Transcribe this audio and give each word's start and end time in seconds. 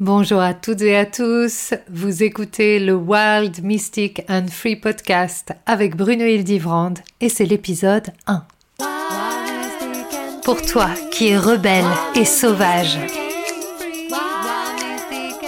Bonjour 0.00 0.40
à 0.40 0.54
toutes 0.54 0.82
et 0.82 0.96
à 0.96 1.06
tous, 1.06 1.74
vous 1.90 2.22
écoutez 2.22 2.78
le 2.78 2.94
Wild, 2.94 3.64
Mystic 3.64 4.22
and 4.28 4.46
Free 4.48 4.76
podcast 4.76 5.50
avec 5.66 5.96
Bruno 5.96 6.24
Hildivrand 6.24 6.94
et 7.20 7.28
c'est 7.28 7.46
l'épisode 7.46 8.12
1. 8.28 8.44
Pour 10.44 10.62
toi 10.62 10.88
qui 11.10 11.30
es 11.30 11.36
rebelle 11.36 11.84
et 12.14 12.24
sauvage, 12.24 12.96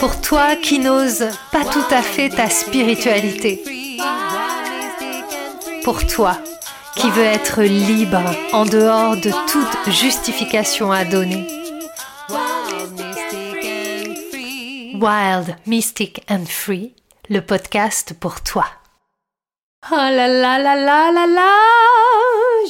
pour 0.01 0.21
toi 0.21 0.57
qui 0.57 0.81
n'ose 0.81 1.29
pas 1.53 1.65
tout 1.65 1.95
à 1.95 2.03
fait 2.03 2.31
ta 2.31 2.51
spiritualité, 2.51 3.63
pour 5.85 6.05
toi 6.09 6.37
qui 6.97 7.09
veux 7.11 7.23
être 7.23 7.63
libre 7.63 8.35
en 8.53 8.65
dehors 8.65 9.15
de 9.15 9.31
toute 9.47 9.95
justification 9.95 10.91
à 10.91 11.05
donner 11.05 11.60
Wild, 15.01 15.57
Mystic 15.67 16.23
and 16.29 16.45
Free, 16.45 16.93
le 17.31 17.41
podcast 17.41 18.13
pour 18.21 18.43
toi. 18.43 18.67
Oh 19.91 19.95
là 19.95 20.29
là 20.29 20.59
là 20.59 20.77
là 20.77 21.11
là 21.11 21.27
là 21.27 21.57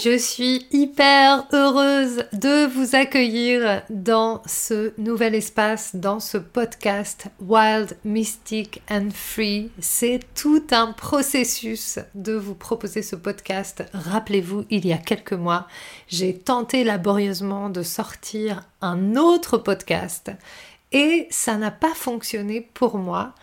Je 0.00 0.16
suis 0.16 0.64
hyper 0.70 1.48
heureuse 1.52 2.22
de 2.32 2.66
vous 2.66 2.94
accueillir 2.94 3.82
dans 3.90 4.42
ce 4.46 4.92
nouvel 4.96 5.34
espace, 5.34 5.96
dans 5.96 6.20
ce 6.20 6.38
podcast 6.38 7.26
Wild, 7.40 7.96
Mystic 8.04 8.80
and 8.88 9.08
Free. 9.12 9.72
C'est 9.80 10.20
tout 10.40 10.62
un 10.70 10.92
processus 10.92 11.98
de 12.14 12.34
vous 12.34 12.54
proposer 12.54 13.02
ce 13.02 13.16
podcast. 13.16 13.82
Rappelez-vous, 13.92 14.66
il 14.70 14.86
y 14.86 14.92
a 14.92 14.98
quelques 14.98 15.32
mois, 15.32 15.66
j'ai 16.06 16.38
tenté 16.38 16.84
laborieusement 16.84 17.70
de 17.70 17.82
sortir 17.82 18.62
un 18.80 19.16
autre 19.16 19.58
podcast 19.58 20.30
et 20.92 21.26
ça 21.30 21.56
n'a 21.56 21.70
pas 21.70 21.94
fonctionné 21.94 22.60
pour 22.60 22.98
moi 22.98 23.34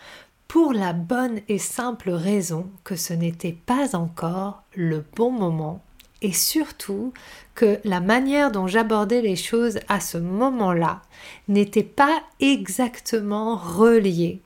pour 0.48 0.72
la 0.72 0.94
bonne 0.94 1.40
et 1.48 1.58
simple 1.58 2.10
raison 2.10 2.70
que 2.82 2.96
ce 2.96 3.12
n'était 3.12 3.56
pas 3.66 3.94
encore 3.94 4.62
le 4.74 5.04
bon 5.14 5.30
moment 5.30 5.82
et 6.22 6.32
surtout 6.32 7.12
que 7.54 7.78
la 7.84 8.00
manière 8.00 8.50
dont 8.50 8.66
j'abordais 8.66 9.20
les 9.20 9.36
choses 9.36 9.78
à 9.88 10.00
ce 10.00 10.18
moment-là 10.18 11.02
n'était 11.48 11.82
pas 11.82 12.22
exactement 12.40 13.56
reliée 13.56 14.40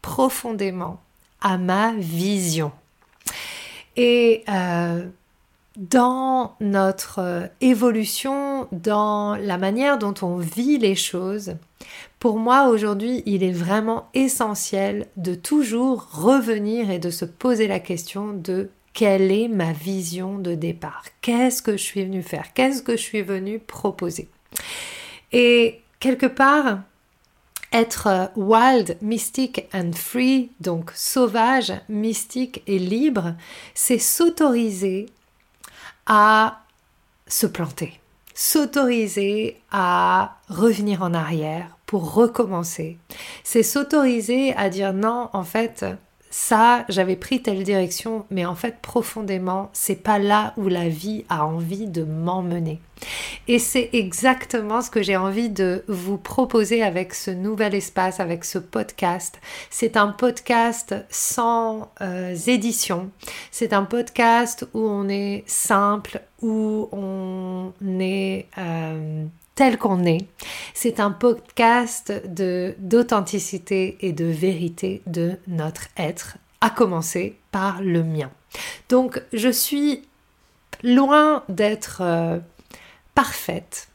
profondément 0.00 1.00
à 1.40 1.58
ma 1.58 1.92
vision. 1.94 2.72
Et 3.96 4.44
euh, 4.48 5.06
dans 5.78 6.56
notre 6.60 7.20
euh, 7.20 7.46
évolution, 7.60 8.66
dans 8.72 9.36
la 9.36 9.58
manière 9.58 9.96
dont 9.96 10.14
on 10.22 10.36
vit 10.36 10.76
les 10.76 10.96
choses, 10.96 11.54
pour 12.18 12.38
moi 12.38 12.68
aujourd'hui, 12.68 13.22
il 13.26 13.44
est 13.44 13.52
vraiment 13.52 14.08
essentiel 14.12 15.06
de 15.16 15.36
toujours 15.36 16.08
revenir 16.10 16.90
et 16.90 16.98
de 16.98 17.10
se 17.10 17.24
poser 17.24 17.68
la 17.68 17.78
question 17.78 18.32
de 18.32 18.70
quelle 18.92 19.30
est 19.30 19.46
ma 19.46 19.72
vision 19.72 20.38
de 20.38 20.56
départ. 20.56 21.04
Qu'est-ce 21.20 21.62
que 21.62 21.76
je 21.76 21.82
suis 21.82 22.02
venu 22.02 22.22
faire? 22.22 22.52
Qu'est-ce 22.54 22.82
que 22.82 22.96
je 22.96 23.02
suis 23.02 23.22
venu 23.22 23.60
proposer? 23.60 24.28
Et 25.30 25.80
quelque 26.00 26.26
part, 26.26 26.80
être 27.72 28.06
euh, 28.08 28.26
wild, 28.34 28.96
mystique 29.00 29.68
and 29.72 29.92
free, 29.94 30.50
donc 30.58 30.90
sauvage, 30.96 31.72
mystique 31.88 32.64
et 32.66 32.80
libre, 32.80 33.36
c'est 33.74 33.98
s'autoriser 33.98 35.06
à 36.08 36.62
se 37.26 37.46
planter, 37.46 38.00
s'autoriser 38.34 39.60
à 39.70 40.38
revenir 40.48 41.02
en 41.02 41.14
arrière 41.14 41.76
pour 41.86 42.14
recommencer. 42.14 42.98
C'est 43.44 43.62
s'autoriser 43.62 44.54
à 44.54 44.70
dire 44.70 44.92
non, 44.92 45.30
en 45.32 45.44
fait, 45.44 45.84
ça, 46.30 46.84
j'avais 46.88 47.16
pris 47.16 47.42
telle 47.42 47.62
direction, 47.62 48.26
mais 48.30 48.44
en 48.44 48.54
fait, 48.54 48.76
profondément, 48.82 49.70
c'est 49.72 50.02
pas 50.02 50.18
là 50.18 50.52
où 50.56 50.68
la 50.68 50.88
vie 50.88 51.24
a 51.28 51.46
envie 51.46 51.86
de 51.86 52.04
m'emmener. 52.04 52.80
Et 53.46 53.58
c'est 53.58 53.90
exactement 53.92 54.82
ce 54.82 54.90
que 54.90 55.02
j'ai 55.02 55.16
envie 55.16 55.48
de 55.48 55.84
vous 55.88 56.18
proposer 56.18 56.82
avec 56.82 57.14
ce 57.14 57.30
nouvel 57.30 57.74
espace, 57.74 58.20
avec 58.20 58.44
ce 58.44 58.58
podcast. 58.58 59.40
C'est 59.70 59.96
un 59.96 60.08
podcast 60.08 60.94
sans 61.08 61.92
euh, 62.00 62.34
édition. 62.46 63.10
C'est 63.50 63.72
un 63.72 63.84
podcast 63.84 64.66
où 64.74 64.80
on 64.80 65.08
est 65.08 65.44
simple, 65.46 66.20
où 66.42 66.88
on 66.92 67.72
est 68.00 68.46
euh, 68.58 69.24
tel 69.58 69.76
qu'on 69.76 70.04
est. 70.04 70.24
C'est 70.72 71.00
un 71.00 71.10
podcast 71.10 72.12
d'authenticité 72.78 73.98
et 74.02 74.12
de 74.12 74.24
vérité 74.24 75.02
de 75.06 75.36
notre 75.48 75.88
être, 75.96 76.36
à 76.60 76.70
commencer 76.70 77.36
par 77.50 77.82
le 77.82 78.04
mien. 78.04 78.30
Donc 78.88 79.20
je 79.32 79.48
suis 79.48 80.02
loin 80.84 81.42
d'être 81.48 82.02
euh, 82.02 82.38
parfaite 83.16 83.88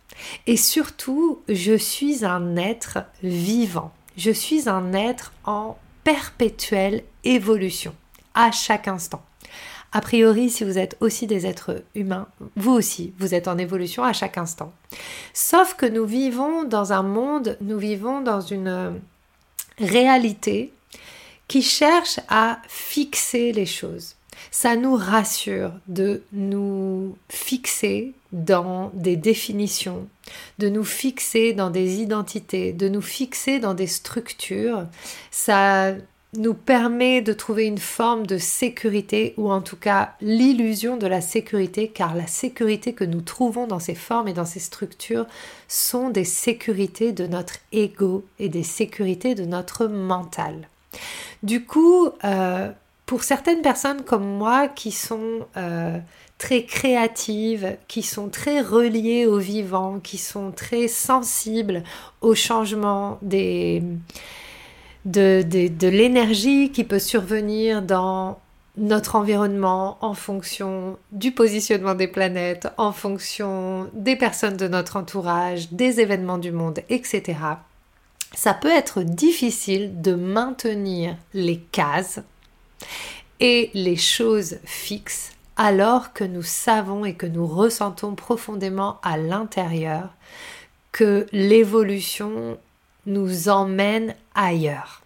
et 0.47 0.57
surtout 0.57 1.39
je 1.47 1.77
suis 1.77 2.25
un 2.25 2.57
être 2.57 2.97
vivant. 3.23 3.93
Je 4.17 4.31
suis 4.31 4.67
un 4.67 4.91
être 4.91 5.31
en 5.45 5.77
perpétuelle 6.03 7.05
évolution 7.23 7.95
à 8.33 8.51
chaque 8.51 8.89
instant. 8.89 9.23
A 9.95 10.01
priori, 10.01 10.49
si 10.49 10.63
vous 10.63 10.79
êtes 10.79 10.97
aussi 11.01 11.27
des 11.27 11.45
êtres 11.45 11.83
humains, 11.93 12.27
vous 12.55 12.71
aussi, 12.71 13.13
vous 13.19 13.35
êtes 13.35 13.47
en 13.47 13.59
évolution 13.59 14.03
à 14.03 14.11
chaque 14.11 14.39
instant. 14.39 14.73
Sauf 15.33 15.75
que 15.75 15.85
nous 15.85 16.05
vivons 16.05 16.63
dans 16.63 16.93
un 16.93 17.03
monde, 17.03 17.57
nous 17.61 17.77
vivons 17.77 18.19
dans 18.21 18.41
une 18.41 18.99
réalité 19.77 20.73
qui 21.47 21.61
cherche 21.61 22.19
à 22.27 22.59
fixer 22.67 23.51
les 23.51 23.67
choses. 23.67 24.15
Ça 24.49 24.75
nous 24.75 24.95
rassure 24.95 25.71
de 25.87 26.23
nous 26.31 27.15
fixer 27.29 28.13
dans 28.31 28.89
des 28.95 29.15
définitions, 29.15 30.07
de 30.57 30.69
nous 30.69 30.83
fixer 30.83 31.53
dans 31.53 31.69
des 31.69 32.01
identités, 32.01 32.73
de 32.73 32.89
nous 32.89 33.01
fixer 33.01 33.59
dans 33.59 33.75
des 33.75 33.87
structures. 33.87 34.87
Ça 35.29 35.93
nous 36.35 36.53
permet 36.53 37.21
de 37.21 37.33
trouver 37.33 37.65
une 37.65 37.77
forme 37.77 38.25
de 38.25 38.37
sécurité 38.37 39.33
ou 39.37 39.51
en 39.51 39.61
tout 39.61 39.75
cas 39.75 40.13
l'illusion 40.21 40.97
de 40.97 41.07
la 41.07 41.21
sécurité 41.21 41.89
car 41.89 42.15
la 42.15 42.27
sécurité 42.27 42.93
que 42.93 43.03
nous 43.03 43.21
trouvons 43.21 43.67
dans 43.67 43.79
ces 43.79 43.95
formes 43.95 44.27
et 44.27 44.33
dans 44.33 44.45
ces 44.45 44.59
structures 44.59 45.25
sont 45.67 46.09
des 46.09 46.23
sécurités 46.23 47.11
de 47.11 47.27
notre 47.27 47.55
ego 47.71 48.25
et 48.39 48.49
des 48.49 48.63
sécurités 48.63 49.35
de 49.35 49.45
notre 49.45 49.85
mental. 49.85 50.67
Du 51.43 51.65
coup, 51.65 52.09
euh, 52.23 52.71
pour 53.05 53.23
certaines 53.23 53.61
personnes 53.61 54.03
comme 54.03 54.25
moi 54.25 54.67
qui 54.67 54.91
sont 54.91 55.45
euh, 55.57 55.99
très 56.37 56.63
créatives, 56.63 57.77
qui 57.87 58.01
sont 58.01 58.29
très 58.29 58.61
reliées 58.61 59.27
au 59.27 59.37
vivant, 59.37 59.99
qui 59.99 60.17
sont 60.17 60.51
très 60.51 60.87
sensibles 60.87 61.83
au 62.21 62.33
changement 62.33 63.19
des 63.21 63.83
de, 65.05 65.87
l'énergie 65.87 66.71
qui 66.71 66.83
peut 66.83 66.99
survenir 66.99 67.81
dans 67.81 68.39
notre 68.75 69.15
environnement 69.15 69.97
en 70.01 70.13
fonction 70.13 70.97
du 71.11 71.31
positionnement 71.31 71.93
des 71.93 72.07
planètes, 72.07 72.67
en 72.77 72.91
fonction 72.91 73.89
des 73.93 74.15
personnes 74.15 74.57
de 74.57 74.67
notre 74.67 74.97
entourage, 74.97 75.71
des 75.71 75.99
événements 75.99 76.39
du 76.39 76.51
monde, 76.51 76.79
etc. 76.89 77.37
Ça 78.33 78.53
peut 78.55 78.71
être 78.71 79.03
difficile 79.03 80.01
de 80.01 80.15
maintenir 80.15 81.15
les 81.33 81.59
cases 81.59 82.21
et 83.39 83.69
les 83.75 83.97
choses 83.97 84.57
fixes 84.63 85.33
alors 85.55 86.13
que 86.13 86.23
nous 86.23 86.41
savons 86.41 87.05
et 87.05 87.13
que 87.13 87.27
nous 87.27 87.45
ressentons 87.45 88.15
profondément 88.15 88.99
à 89.03 89.17
l'intérieur 89.17 90.09
que 90.91 91.27
l'évolution 91.31 92.57
nous 93.05 93.49
emmène 93.49 94.15
ailleurs. 94.35 95.01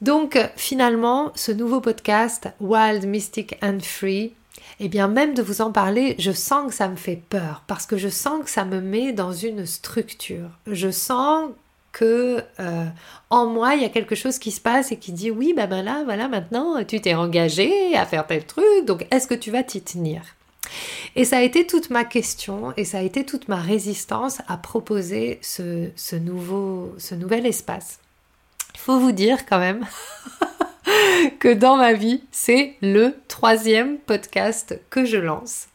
Donc 0.00 0.38
finalement, 0.56 1.32
ce 1.34 1.50
nouveau 1.52 1.80
podcast 1.80 2.48
Wild, 2.60 3.06
Mystic 3.06 3.56
and 3.62 3.80
Free, 3.82 4.32
eh 4.80 4.88
bien 4.88 5.08
même 5.08 5.34
de 5.34 5.42
vous 5.42 5.60
en 5.60 5.72
parler, 5.72 6.14
je 6.18 6.30
sens 6.30 6.68
que 6.68 6.74
ça 6.74 6.88
me 6.88 6.96
fait 6.96 7.20
peur 7.28 7.62
parce 7.66 7.86
que 7.86 7.96
je 7.96 8.08
sens 8.08 8.44
que 8.44 8.50
ça 8.50 8.64
me 8.64 8.80
met 8.80 9.12
dans 9.12 9.32
une 9.32 9.66
structure. 9.66 10.50
Je 10.66 10.90
sens 10.90 11.50
que 11.90 12.42
euh, 12.60 12.84
en 13.30 13.46
moi 13.46 13.74
il 13.74 13.82
y 13.82 13.84
a 13.84 13.88
quelque 13.88 14.14
chose 14.14 14.38
qui 14.38 14.52
se 14.52 14.60
passe 14.60 14.92
et 14.92 14.98
qui 14.98 15.10
dit 15.10 15.30
oui 15.30 15.54
ben, 15.56 15.66
ben 15.66 15.82
là 15.82 16.02
voilà 16.04 16.28
maintenant 16.28 16.84
tu 16.84 17.00
t'es 17.00 17.14
engagé 17.14 17.96
à 17.96 18.04
faire 18.04 18.26
tel 18.26 18.44
truc 18.44 18.84
donc 18.84 19.06
est-ce 19.10 19.26
que 19.26 19.34
tu 19.34 19.50
vas 19.50 19.62
t'y 19.62 19.80
tenir? 19.80 20.20
Et 21.16 21.24
ça 21.24 21.38
a 21.38 21.42
été 21.42 21.66
toute 21.66 21.90
ma 21.90 22.04
question 22.04 22.72
et 22.76 22.84
ça 22.84 22.98
a 22.98 23.02
été 23.02 23.24
toute 23.24 23.48
ma 23.48 23.56
résistance 23.56 24.40
à 24.46 24.56
proposer 24.56 25.38
ce, 25.42 26.16
nouveau, 26.16 26.94
ce 26.98 27.14
nouvel 27.14 27.46
espace. 27.46 27.98
Il 28.74 28.80
faut 28.80 29.00
vous 29.00 29.12
dire 29.12 29.46
quand 29.46 29.58
même 29.58 29.86
que 31.40 31.52
dans 31.52 31.76
ma 31.76 31.92
vie, 31.92 32.22
c'est 32.30 32.74
le 32.82 33.14
troisième 33.26 33.98
podcast 33.98 34.80
que 34.90 35.04
je 35.04 35.16
lance. 35.16 35.66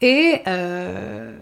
Et 0.00 0.40
euh, 0.48 1.36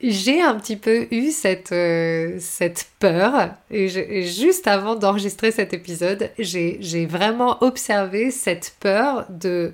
j'ai 0.00 0.40
un 0.40 0.54
petit 0.54 0.76
peu 0.76 1.08
eu 1.10 1.30
cette, 1.30 1.72
euh, 1.72 2.36
cette 2.38 2.88
peur. 3.00 3.54
Et, 3.70 4.22
juste 4.22 4.68
avant 4.68 4.94
d'enregistrer 4.94 5.50
cet 5.50 5.72
épisode, 5.72 6.30
j'ai 6.38 7.06
vraiment 7.06 7.62
observé 7.62 8.30
cette 8.30 8.76
peur 8.78 9.26
de 9.30 9.72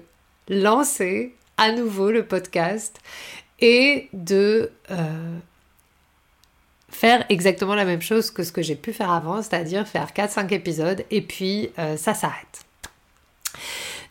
lancer 0.48 1.34
à 1.60 1.72
nouveau 1.72 2.10
le 2.10 2.24
podcast 2.24 2.98
et 3.60 4.08
de 4.12 4.72
euh, 4.90 5.38
faire 6.88 7.24
exactement 7.28 7.74
la 7.74 7.84
même 7.84 8.00
chose 8.00 8.30
que 8.30 8.42
ce 8.42 8.50
que 8.50 8.62
j'ai 8.62 8.74
pu 8.74 8.92
faire 8.92 9.10
avant, 9.10 9.42
c'est-à-dire 9.42 9.86
faire 9.86 10.08
4-5 10.08 10.52
épisodes 10.52 11.04
et 11.10 11.20
puis 11.20 11.70
euh, 11.78 11.96
ça 11.96 12.14
s'arrête. 12.14 12.64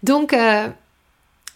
Donc, 0.03 0.33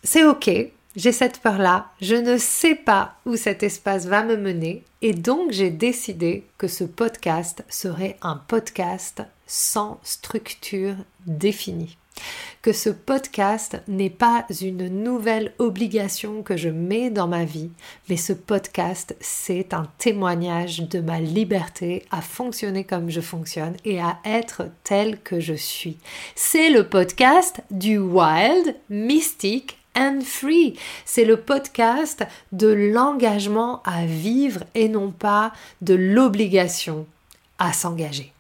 c'est 0.04 0.25
ok, 0.25 0.50
j'ai 0.95 1.12
cette 1.12 1.40
peur-là, 1.40 1.88
je 2.01 2.16
ne 2.16 2.38
sais 2.38 2.75
pas 2.75 3.16
où 3.25 3.36
cet 3.36 3.63
espace 3.63 4.06
va 4.06 4.24
me 4.24 4.36
mener 4.36 4.84
et 5.01 5.13
donc 5.13 5.51
j'ai 5.51 5.69
décidé 5.69 6.44
que 6.57 6.68
ce 6.68 6.84
podcast 6.84 7.63
serait 7.69 8.18
un 8.22 8.36
podcast 8.36 9.24
sans 9.48 10.00
structure 10.04 10.96
définie. 11.25 11.98
Que 12.63 12.71
ce 12.71 12.89
podcast 12.89 13.81
n'est 13.89 14.10
pas 14.10 14.45
une 14.62 14.88
nouvelle 14.88 15.51
obligation 15.60 16.44
que 16.44 16.56
je 16.56 16.69
mets 16.69 17.10
dans 17.10 17.27
ma 17.27 17.44
vie, 17.44 17.69
mais 18.07 18.15
ce 18.15 18.31
podcast, 18.31 19.18
c'est 19.19 19.74
un 19.74 19.86
témoignage 19.98 20.80
de 20.80 21.01
ma 21.01 21.19
liberté 21.19 22.06
à 22.10 22.21
fonctionner 22.21 22.86
comme 22.86 23.10
je 23.10 23.19
fonctionne 23.19 23.75
et 23.83 24.00
à 24.00 24.18
être 24.24 24.69
tel 24.86 25.19
que 25.19 25.42
je 25.42 25.56
suis. 25.56 25.98
C'est 26.36 26.69
le 26.69 26.88
podcast 26.88 27.60
du 27.69 27.98
wild, 27.98 28.77
mystique, 28.89 29.77
and 29.98 30.21
Free. 30.24 30.80
C'est 31.04 31.25
le 31.25 31.36
podcast 31.36 32.25
de 32.54 32.69
l'engagement 32.69 33.83
à 33.83 34.06
vivre 34.06 34.63
et 34.74 34.88
non 34.88 35.12
pas 35.12 35.51
de 35.81 35.95
l'obligation 35.95 37.07
à 37.60 37.74
s'engager. 37.74 38.31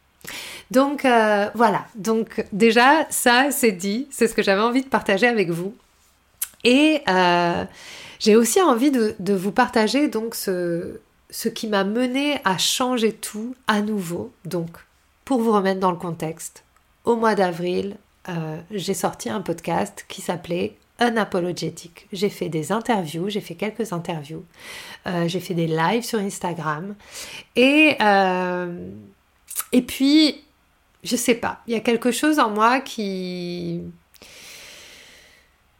Donc 0.73 1.05
euh, 1.05 1.51
voilà, 1.53 1.85
donc 1.93 2.43
déjà 2.51 3.05
ça 3.11 3.51
c'est 3.51 3.71
dit, 3.71 4.07
c'est 4.09 4.27
ce 4.27 4.33
que 4.33 4.41
j'avais 4.41 4.63
envie 4.63 4.81
de 4.81 4.87
partager 4.87 5.27
avec 5.27 5.51
vous. 5.51 5.75
Et 6.63 7.03
euh, 7.07 7.63
j'ai 8.19 8.35
aussi 8.35 8.59
envie 8.59 8.89
de, 8.89 9.33
vous 9.33 9.51
partager 9.51 10.07
donc 10.07 10.33
ce, 10.33 10.97
qui 11.53 11.67
m'a 11.67 11.83
mené 11.83 12.39
à 12.43 12.57
changer 12.57 13.13
tout 13.13 13.55
à 13.67 13.81
nouveau. 13.81 14.31
Donc 14.45 14.69
pour 15.25 15.41
vous 15.41 15.51
remettre 15.51 15.79
dans 15.79 15.91
le 15.91 15.97
contexte, 15.97 16.63
au 17.05 17.17
mois 17.17 17.35
d'avril, 17.35 17.95
euh, 18.29 18.57
j'ai 18.71 18.95
sorti 18.95 19.29
un 19.29 19.41
podcast 19.41 20.05
qui 20.07 20.21
s'appelait 20.21 20.75
unapologétique. 20.99 22.07
J'ai 22.11 22.29
fait 22.29 22.49
des 22.49 22.71
interviews, 22.71 23.29
j'ai 23.29 23.41
fait 23.41 23.55
quelques 23.55 23.93
interviews, 23.93 24.43
j'ai 25.27 25.39
fait 25.39 25.53
des 25.53 25.67
lives 25.67 26.03
sur 26.03 26.17
Instagram 26.17 26.95
et 27.55 27.95
puis 29.85 30.43
je 31.03 31.15
sais 31.15 31.35
pas, 31.35 31.61
il 31.67 31.73
y 31.73 31.77
a 31.77 31.79
quelque 31.79 32.11
chose 32.11 32.39
en 32.39 32.49
moi 32.49 32.79
qui 32.79 33.81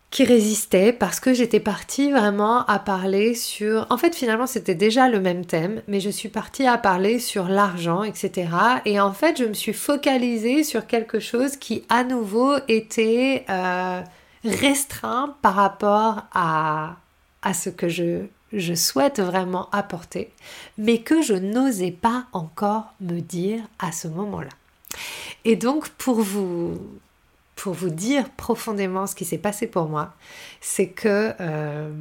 qui 0.10 0.25
résistait 0.25 0.94
parce 0.94 1.20
que 1.20 1.34
j'étais 1.34 1.60
partie 1.60 2.12
vraiment 2.12 2.64
à 2.68 2.78
parler 2.78 3.34
sur... 3.34 3.88
En 3.90 3.98
fait, 3.98 4.16
finalement, 4.16 4.46
c'était 4.46 4.75
déjà 4.75 5.10
le 5.10 5.20
même 5.20 5.44
thème, 5.44 5.81
mais 5.88 6.00
je 6.00 6.12
suis 6.12 6.30
partie 6.30 6.68
à 6.68 6.78
parler 6.78 7.18
sur 7.18 7.48
l'argent, 7.48 8.04
etc. 8.04 8.48
Et 8.86 9.00
en 9.00 9.12
fait, 9.12 9.40
je 9.40 9.46
me 9.46 9.56
suis 9.56 9.74
focalisée 9.74 10.64
sur 10.64 10.86
quelque 10.86 11.20
chose 11.20 11.58
qui, 11.58 11.84
à 11.90 12.04
nouveau, 12.04 12.54
était... 12.68 13.44
Euh, 13.50 14.04
restreint 14.44 15.36
par 15.42 15.56
rapport 15.56 16.24
à, 16.34 16.98
à 17.42 17.54
ce 17.54 17.69
que 17.69 17.88
je, 17.88 18.26
je 18.52 18.74
souhaite 18.74 19.19
vraiment 19.19 19.69
apporter, 19.72 20.31
mais 20.78 21.00
que 21.00 21.22
je 21.22 21.34
n'osais 21.34 21.92
pas 21.92 22.26
encore 22.34 22.94
me 23.00 23.19
dire 23.19 23.62
à 23.80 23.92
ce 23.92 24.08
moment-là. 24.08 24.50
Et 25.45 25.56
donc, 25.56 25.90
pour 25.90 26.22
vous, 26.22 26.80
pour 27.56 27.74
vous 27.74 27.90
dire 27.90 28.30
profondément 28.31 29.07
ce 29.07 29.16
qui 29.16 29.25
s'est 29.25 29.38
passé 29.38 29.68
pour 29.68 29.88
moi, 29.88 30.13
c'est 30.62 30.90
que 30.90 31.34
euh, 31.40 31.92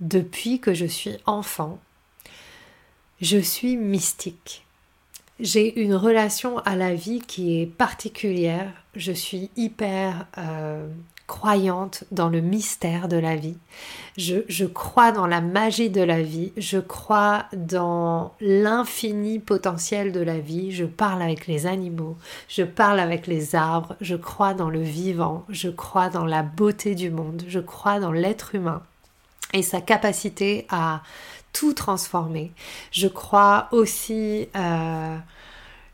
depuis 0.00 0.60
que 0.60 0.74
je 0.74 0.86
suis 0.86 1.16
enfant, 1.26 1.78
je 3.20 3.38
suis 3.38 3.76
mystique. 3.76 4.64
J'ai 5.40 5.80
une 5.80 5.94
relation 5.94 6.58
à 6.58 6.74
la 6.74 6.94
vie 6.94 7.20
qui 7.20 7.60
est 7.60 7.66
particulière. 7.66 8.72
Je 8.96 9.12
suis 9.12 9.50
hyper 9.56 10.26
euh, 10.36 10.88
croyante 11.28 12.02
dans 12.10 12.28
le 12.28 12.40
mystère 12.40 13.06
de 13.06 13.18
la 13.18 13.36
vie. 13.36 13.58
Je, 14.16 14.64
crois 14.64 15.12
dans 15.12 15.28
la 15.28 15.40
magie 15.40 15.90
de 15.90 16.00
la 16.00 16.22
vie. 16.22 16.52
Je 16.56 16.78
crois 16.78 17.44
dans 17.52 18.34
l'infini 18.40 19.38
potentiel 19.38 20.10
de 20.10 20.20
la 20.20 20.40
vie. 20.40 20.72
Je 20.72 20.86
parle 20.86 21.22
avec 21.22 21.46
les 21.46 21.66
animaux. 21.66 22.16
Je 22.48 22.64
parle 22.64 22.98
avec 22.98 23.28
les 23.28 23.54
arbres. 23.54 23.94
Je 24.00 24.16
crois 24.16 24.54
dans 24.54 24.70
le 24.70 24.80
vivant. 24.80 25.44
Je 25.50 25.68
crois 25.68 26.08
dans 26.08 26.24
la 26.24 26.42
beauté 26.42 26.96
du 26.96 27.10
monde. 27.10 27.44
Je 27.46 27.60
crois 27.60 28.00
dans 28.00 28.12
l'être 28.12 28.56
humain 28.56 28.82
et 29.52 29.62
sa 29.62 29.80
capacité 29.80 30.66
à 30.70 31.02
tout 31.52 31.74
transformer. 31.74 32.52
Je 32.90 33.06
crois 33.06 33.68
aussi 33.70 34.48
euh, 34.56 35.16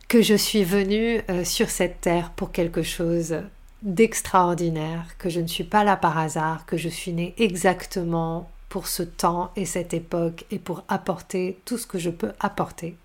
que 0.09 0.23
je 0.23 0.35
suis 0.35 0.65
venue 0.65 1.21
euh, 1.29 1.45
sur 1.45 1.71
cette 1.71 2.01
terre 2.01 2.31
pour 2.31 2.53
quelque 2.53 2.83
chose 2.83 3.37
d'extraordinaire, 3.85 5.17
que 5.19 5.29
je 5.29 5.41
ne 5.41 5.47
suis 5.47 5.65
pas 5.65 5.85
là 5.85 5.97
par 5.97 6.19
hasard, 6.19 6.67
que 6.67 6.77
je 6.77 6.89
suis 6.89 7.13
née 7.13 7.35
exactement 7.39 8.51
pour 8.69 8.89
ce 8.89 9.03
temps 9.05 9.53
et 9.55 9.67
cette 9.67 9.95
époque 9.95 10.47
et 10.51 10.59
pour 10.59 10.83
apporter 10.89 11.59
tout 11.65 11.79
ce 11.79 11.87
que 11.87 11.99
je 11.99 12.11
peux 12.11 12.33
apporter. 12.41 12.97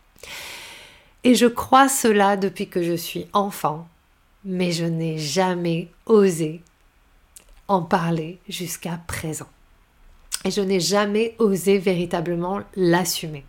Et 1.24 1.36
je 1.36 1.46
crois 1.46 1.90
cela 1.90 2.38
depuis 2.38 2.70
que 2.70 2.82
je 2.82 2.96
suis 2.96 3.28
enfant, 3.34 3.88
mais 4.46 4.72
je 4.72 4.86
n'ai 4.86 5.18
jamais 5.18 5.90
osé 6.06 6.62
en 7.68 7.82
parler 7.82 8.40
jusqu'à 8.48 9.00
présent. 9.06 9.50
Et 10.46 10.52
je 10.52 10.62
n'ai 10.62 10.80
jamais 10.80 11.36
osé 11.38 11.78
véritablement 11.78 12.62
l'assumer. 12.76 13.46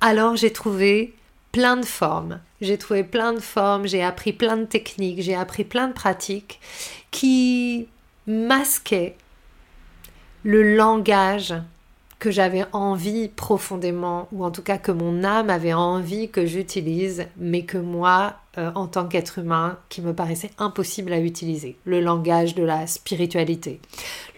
Alors 0.00 0.36
j'ai 0.36 0.52
trouvé 0.52 1.14
plein 1.52 1.76
de 1.76 1.84
formes. 1.84 2.40
J'ai 2.64 2.78
trouvé 2.78 3.04
plein 3.04 3.34
de 3.34 3.40
formes, 3.40 3.86
j'ai 3.86 4.02
appris 4.02 4.32
plein 4.32 4.56
de 4.56 4.64
techniques, 4.64 5.20
j'ai 5.20 5.34
appris 5.34 5.64
plein 5.64 5.88
de 5.88 5.92
pratiques 5.92 6.60
qui 7.10 7.88
masquaient 8.26 9.16
le 10.44 10.74
langage 10.74 11.54
que 12.18 12.30
j'avais 12.30 12.64
envie 12.72 13.28
profondément, 13.28 14.28
ou 14.32 14.46
en 14.46 14.50
tout 14.50 14.62
cas 14.62 14.78
que 14.78 14.92
mon 14.92 15.24
âme 15.24 15.50
avait 15.50 15.74
envie 15.74 16.30
que 16.30 16.46
j'utilise, 16.46 17.26
mais 17.36 17.64
que 17.64 17.76
moi, 17.76 18.36
euh, 18.56 18.70
en 18.74 18.86
tant 18.86 19.06
qu'être 19.06 19.40
humain, 19.40 19.78
qui 19.90 20.00
me 20.00 20.14
paraissait 20.14 20.50
impossible 20.56 21.12
à 21.12 21.20
utiliser. 21.20 21.76
Le 21.84 22.00
langage 22.00 22.54
de 22.54 22.62
la 22.62 22.86
spiritualité, 22.86 23.78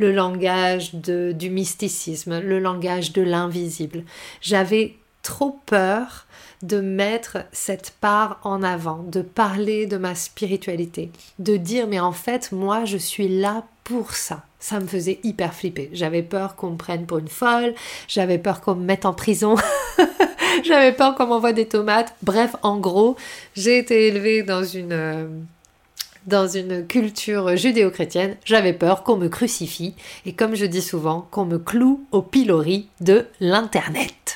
le 0.00 0.10
langage 0.10 0.94
du 0.96 1.48
mysticisme, 1.48 2.40
le 2.40 2.58
langage 2.58 3.12
de 3.12 3.22
l'invisible. 3.22 4.02
J'avais 4.40 4.96
trop 5.22 5.60
peur 5.66 6.26
de 6.62 6.80
mettre 6.80 7.38
cette 7.52 7.92
part 8.00 8.40
en 8.44 8.62
avant, 8.62 9.04
de 9.08 9.22
parler 9.22 9.86
de 9.86 9.96
ma 9.96 10.14
spiritualité, 10.14 11.10
de 11.38 11.56
dire 11.56 11.86
mais 11.86 12.00
en 12.00 12.12
fait 12.12 12.52
moi 12.52 12.84
je 12.84 12.96
suis 12.96 13.28
là 13.28 13.64
pour 13.84 14.12
ça. 14.12 14.42
Ça 14.58 14.80
me 14.80 14.86
faisait 14.86 15.20
hyper 15.22 15.54
flipper. 15.54 15.90
J'avais 15.92 16.22
peur 16.22 16.56
qu'on 16.56 16.70
me 16.70 16.76
prenne 16.76 17.06
pour 17.06 17.18
une 17.18 17.28
folle, 17.28 17.74
j'avais 18.08 18.38
peur 18.38 18.60
qu'on 18.60 18.74
me 18.74 18.84
mette 18.84 19.06
en 19.06 19.12
prison, 19.12 19.54
j'avais 20.64 20.92
peur 20.92 21.14
qu'on 21.14 21.26
m'envoie 21.26 21.52
des 21.52 21.68
tomates. 21.68 22.14
Bref, 22.22 22.56
en 22.62 22.78
gros, 22.78 23.16
j'ai 23.54 23.78
été 23.78 24.08
élevée 24.08 24.42
dans 24.42 24.64
une... 24.64 24.92
Euh, 24.92 25.26
dans 26.26 26.48
une 26.48 26.84
culture 26.88 27.56
judéo-chrétienne, 27.56 28.36
j'avais 28.44 28.72
peur 28.72 29.04
qu'on 29.04 29.16
me 29.16 29.28
crucifie 29.28 29.94
et 30.24 30.32
comme 30.32 30.56
je 30.56 30.66
dis 30.66 30.82
souvent, 30.82 31.28
qu'on 31.30 31.44
me 31.44 31.56
cloue 31.56 32.04
au 32.10 32.20
pilori 32.20 32.88
de 33.00 33.26
l'Internet. 33.38 34.35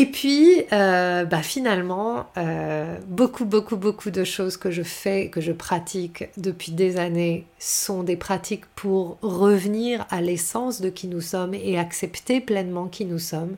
Et 0.00 0.06
puis, 0.06 0.62
euh, 0.72 1.26
bah 1.26 1.42
finalement, 1.42 2.24
euh, 2.38 2.96
beaucoup, 3.06 3.44
beaucoup, 3.44 3.76
beaucoup 3.76 4.10
de 4.10 4.24
choses 4.24 4.56
que 4.56 4.70
je 4.70 4.82
fais, 4.82 5.28
que 5.28 5.42
je 5.42 5.52
pratique 5.52 6.24
depuis 6.38 6.72
des 6.72 6.96
années 6.96 7.44
sont 7.58 8.02
des 8.02 8.16
pratiques 8.16 8.64
pour 8.76 9.18
revenir 9.20 10.06
à 10.08 10.22
l'essence 10.22 10.80
de 10.80 10.88
qui 10.88 11.06
nous 11.06 11.20
sommes 11.20 11.52
et 11.52 11.78
accepter 11.78 12.40
pleinement 12.40 12.88
qui 12.88 13.04
nous 13.04 13.18
sommes. 13.18 13.56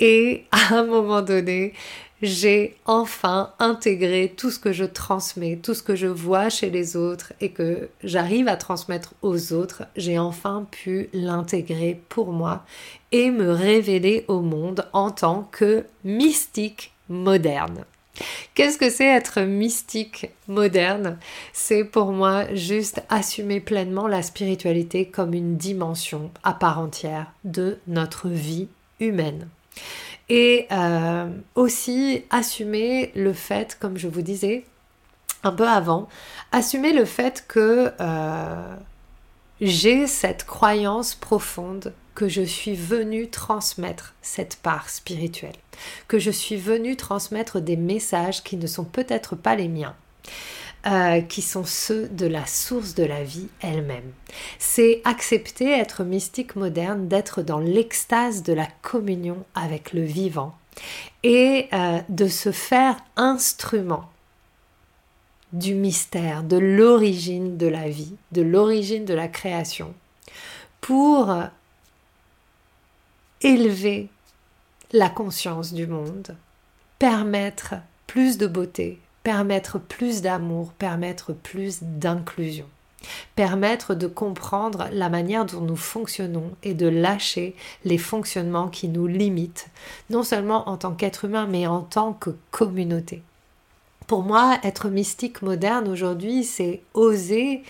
Et 0.00 0.46
à 0.50 0.74
un 0.74 0.84
moment 0.84 1.22
donné, 1.22 1.74
j'ai 2.22 2.76
enfin 2.84 3.52
intégré 3.58 4.32
tout 4.36 4.50
ce 4.50 4.58
que 4.58 4.72
je 4.72 4.84
transmets, 4.84 5.56
tout 5.56 5.74
ce 5.74 5.82
que 5.82 5.96
je 5.96 6.06
vois 6.06 6.48
chez 6.48 6.70
les 6.70 6.96
autres 6.96 7.32
et 7.40 7.50
que 7.50 7.88
j'arrive 8.02 8.48
à 8.48 8.56
transmettre 8.56 9.14
aux 9.22 9.52
autres, 9.52 9.84
j'ai 9.96 10.18
enfin 10.18 10.66
pu 10.70 11.08
l'intégrer 11.12 12.00
pour 12.08 12.32
moi 12.32 12.64
et 13.12 13.30
me 13.30 13.50
révéler 13.50 14.24
au 14.28 14.40
monde 14.40 14.86
en 14.92 15.10
tant 15.10 15.48
que 15.52 15.84
mystique 16.04 16.92
moderne. 17.08 17.84
Qu'est-ce 18.54 18.78
que 18.78 18.90
c'est 18.90 19.06
être 19.06 19.42
mystique 19.42 20.30
moderne? 20.48 21.18
C'est 21.52 21.84
pour 21.84 22.10
moi 22.12 22.52
juste 22.54 23.02
assumer 23.08 23.60
pleinement 23.60 24.08
la 24.08 24.22
spiritualité 24.22 25.06
comme 25.06 25.34
une 25.34 25.56
dimension 25.56 26.30
à 26.42 26.52
part 26.52 26.80
entière 26.80 27.32
de 27.44 27.78
notre 27.86 28.28
vie 28.28 28.66
humaine. 28.98 29.48
Et 30.28 30.66
euh, 30.72 31.30
aussi 31.54 32.24
assumer 32.30 33.12
le 33.14 33.32
fait, 33.32 33.76
comme 33.80 33.96
je 33.96 34.08
vous 34.08 34.22
disais 34.22 34.64
un 35.42 35.52
peu 35.52 35.66
avant, 35.66 36.08
assumer 36.52 36.92
le 36.92 37.04
fait 37.04 37.44
que 37.48 37.92
euh, 38.00 38.76
j'ai 39.60 40.06
cette 40.06 40.44
croyance 40.44 41.14
profonde 41.14 41.94
que 42.14 42.28
je 42.28 42.42
suis 42.42 42.74
venue 42.74 43.28
transmettre 43.30 44.14
cette 44.22 44.56
part 44.56 44.90
spirituelle, 44.90 45.54
que 46.08 46.18
je 46.18 46.32
suis 46.32 46.56
venue 46.56 46.96
transmettre 46.96 47.60
des 47.60 47.76
messages 47.76 48.42
qui 48.42 48.56
ne 48.56 48.66
sont 48.66 48.84
peut-être 48.84 49.36
pas 49.36 49.54
les 49.54 49.68
miens. 49.68 49.94
Euh, 50.86 51.22
qui 51.22 51.42
sont 51.42 51.64
ceux 51.64 52.06
de 52.06 52.24
la 52.24 52.46
source 52.46 52.94
de 52.94 53.02
la 53.02 53.24
vie 53.24 53.48
elle-même. 53.62 54.12
C'est 54.60 55.02
accepter, 55.04 55.72
être 55.72 56.04
mystique 56.04 56.54
moderne, 56.54 57.08
d'être 57.08 57.42
dans 57.42 57.58
l'extase 57.58 58.44
de 58.44 58.52
la 58.52 58.68
communion 58.80 59.44
avec 59.56 59.92
le 59.92 60.02
vivant 60.02 60.56
et 61.24 61.66
euh, 61.72 61.98
de 62.08 62.28
se 62.28 62.52
faire 62.52 62.96
instrument 63.16 64.08
du 65.52 65.74
mystère, 65.74 66.44
de 66.44 66.58
l'origine 66.58 67.56
de 67.56 67.66
la 67.66 67.88
vie, 67.88 68.14
de 68.30 68.42
l'origine 68.42 69.04
de 69.04 69.14
la 69.14 69.26
création, 69.26 69.92
pour 70.80 71.34
élever 73.42 74.08
la 74.92 75.10
conscience 75.10 75.72
du 75.72 75.88
monde, 75.88 76.36
permettre 77.00 77.74
plus 78.06 78.38
de 78.38 78.46
beauté, 78.46 79.00
permettre 79.28 79.78
plus 79.78 80.22
d'amour, 80.22 80.72
permettre 80.72 81.34
plus 81.34 81.82
d'inclusion, 81.82 82.64
permettre 83.36 83.94
de 83.94 84.06
comprendre 84.06 84.88
la 84.90 85.10
manière 85.10 85.44
dont 85.44 85.60
nous 85.60 85.76
fonctionnons 85.76 86.52
et 86.62 86.72
de 86.72 86.88
lâcher 86.88 87.54
les 87.84 87.98
fonctionnements 87.98 88.68
qui 88.68 88.88
nous 88.88 89.06
limitent, 89.06 89.68
non 90.08 90.22
seulement 90.22 90.70
en 90.70 90.78
tant 90.78 90.94
qu'être 90.94 91.26
humain, 91.26 91.46
mais 91.46 91.66
en 91.66 91.82
tant 91.82 92.14
que 92.14 92.30
communauté. 92.50 93.20
Pour 94.06 94.22
moi, 94.22 94.56
être 94.64 94.88
mystique 94.88 95.42
moderne 95.42 95.88
aujourd'hui, 95.88 96.42
c'est 96.42 96.80
oser 96.94 97.64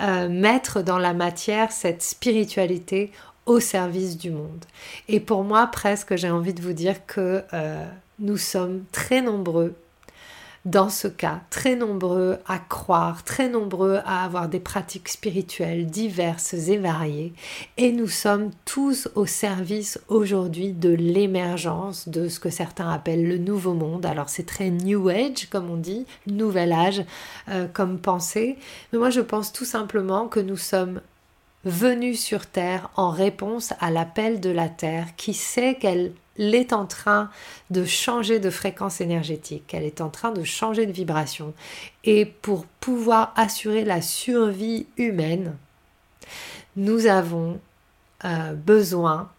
euh, 0.00 0.28
mettre 0.28 0.80
dans 0.80 0.98
la 0.98 1.12
matière 1.12 1.72
cette 1.72 2.02
spiritualité 2.02 3.10
au 3.46 3.58
service 3.58 4.16
du 4.16 4.30
monde. 4.30 4.64
Et 5.08 5.18
pour 5.18 5.42
moi, 5.42 5.66
presque, 5.66 6.14
j'ai 6.14 6.30
envie 6.30 6.54
de 6.54 6.62
vous 6.62 6.72
dire 6.72 7.04
que 7.06 7.42
euh, 7.52 7.84
nous 8.20 8.36
sommes 8.36 8.84
très 8.92 9.22
nombreux 9.22 9.74
dans 10.64 10.90
ce 10.90 11.08
cas, 11.08 11.40
très 11.48 11.74
nombreux 11.74 12.38
à 12.46 12.58
croire, 12.58 13.24
très 13.24 13.48
nombreux 13.48 14.00
à 14.04 14.24
avoir 14.24 14.48
des 14.48 14.60
pratiques 14.60 15.08
spirituelles 15.08 15.86
diverses 15.86 16.52
et 16.52 16.76
variées, 16.76 17.32
et 17.78 17.92
nous 17.92 18.08
sommes 18.08 18.50
tous 18.66 19.08
au 19.14 19.24
service 19.24 19.98
aujourd'hui 20.08 20.72
de 20.72 20.90
l'émergence 20.90 22.08
de 22.08 22.28
ce 22.28 22.40
que 22.40 22.50
certains 22.50 22.90
appellent 22.90 23.26
le 23.26 23.38
nouveau 23.38 23.72
monde. 23.72 24.04
Alors 24.04 24.28
c'est 24.28 24.46
très 24.46 24.70
New 24.70 25.08
Age, 25.08 25.48
comme 25.50 25.70
on 25.70 25.76
dit, 25.76 26.04
nouvel 26.26 26.72
âge 26.72 27.04
euh, 27.48 27.66
comme 27.72 27.98
pensée, 27.98 28.58
mais 28.92 28.98
moi 28.98 29.10
je 29.10 29.20
pense 29.20 29.52
tout 29.52 29.64
simplement 29.64 30.28
que 30.28 30.40
nous 30.40 30.58
sommes 30.58 31.00
venue 31.64 32.14
sur 32.14 32.46
Terre 32.46 32.90
en 32.96 33.10
réponse 33.10 33.74
à 33.80 33.90
l'appel 33.90 34.40
de 34.40 34.50
la 34.50 34.68
Terre 34.68 35.08
qui 35.16 35.34
sait 35.34 35.74
qu'elle 35.74 36.12
est 36.38 36.72
en 36.72 36.86
train 36.86 37.30
de 37.70 37.84
changer 37.84 38.38
de 38.38 38.50
fréquence 38.50 39.00
énergétique, 39.00 39.66
qu'elle 39.66 39.84
est 39.84 40.00
en 40.00 40.08
train 40.08 40.32
de 40.32 40.44
changer 40.44 40.86
de 40.86 40.92
vibration. 40.92 41.54
Et 42.04 42.24
pour 42.24 42.66
pouvoir 42.66 43.32
assurer 43.36 43.84
la 43.84 44.00
survie 44.00 44.86
humaine, 44.96 45.56
nous 46.76 47.06
avons 47.06 47.60
euh, 48.24 48.54
besoin 48.54 49.30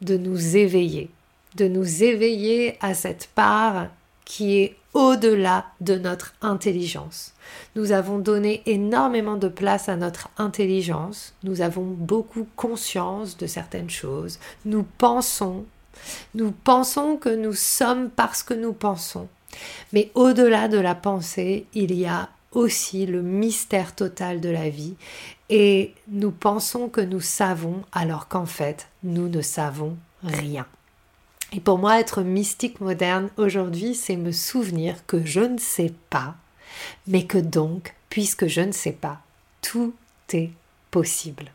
de 0.00 0.16
nous 0.16 0.56
éveiller, 0.56 1.10
de 1.56 1.68
nous 1.68 2.02
éveiller 2.02 2.78
à 2.80 2.94
cette 2.94 3.28
part 3.34 3.88
qui 4.24 4.58
est 4.58 4.76
au-delà 4.94 5.66
de 5.80 5.96
notre 5.96 6.34
intelligence. 6.40 7.34
Nous 7.76 7.92
avons 7.92 8.18
donné 8.18 8.62
énormément 8.66 9.36
de 9.36 9.48
place 9.48 9.88
à 9.88 9.96
notre 9.96 10.28
intelligence, 10.36 11.34
nous 11.42 11.60
avons 11.60 11.84
beaucoup 11.84 12.46
conscience 12.56 13.36
de 13.36 13.46
certaines 13.46 13.90
choses, 13.90 14.38
nous 14.64 14.84
pensons, 14.98 15.64
nous 16.34 16.52
pensons 16.52 17.16
que 17.16 17.28
nous 17.28 17.54
sommes 17.54 18.10
parce 18.10 18.42
que 18.42 18.54
nous 18.54 18.72
pensons. 18.72 19.28
Mais 19.92 20.10
au-delà 20.14 20.68
de 20.68 20.78
la 20.78 20.94
pensée, 20.94 21.66
il 21.74 21.94
y 21.94 22.06
a 22.06 22.28
aussi 22.52 23.06
le 23.06 23.22
mystère 23.22 23.94
total 23.94 24.40
de 24.40 24.48
la 24.48 24.68
vie 24.68 24.94
et 25.48 25.94
nous 26.08 26.30
pensons 26.30 26.88
que 26.88 27.00
nous 27.00 27.20
savons 27.20 27.82
alors 27.92 28.28
qu'en 28.28 28.46
fait 28.46 28.88
nous 29.02 29.28
ne 29.28 29.42
savons 29.42 29.96
rien. 30.22 30.66
Et 31.52 31.60
pour 31.60 31.78
moi, 31.78 31.98
être 31.98 32.22
mystique 32.22 32.80
moderne 32.80 33.28
aujourd'hui, 33.36 33.94
c'est 33.94 34.16
me 34.16 34.30
souvenir 34.30 35.04
que 35.06 35.24
je 35.24 35.40
ne 35.40 35.58
sais 35.58 35.92
pas, 36.08 36.36
mais 37.08 37.26
que 37.26 37.38
donc, 37.38 37.94
puisque 38.08 38.46
je 38.46 38.60
ne 38.60 38.72
sais 38.72 38.92
pas, 38.92 39.20
tout 39.60 39.92
est 40.32 40.50
possible. 40.92 41.50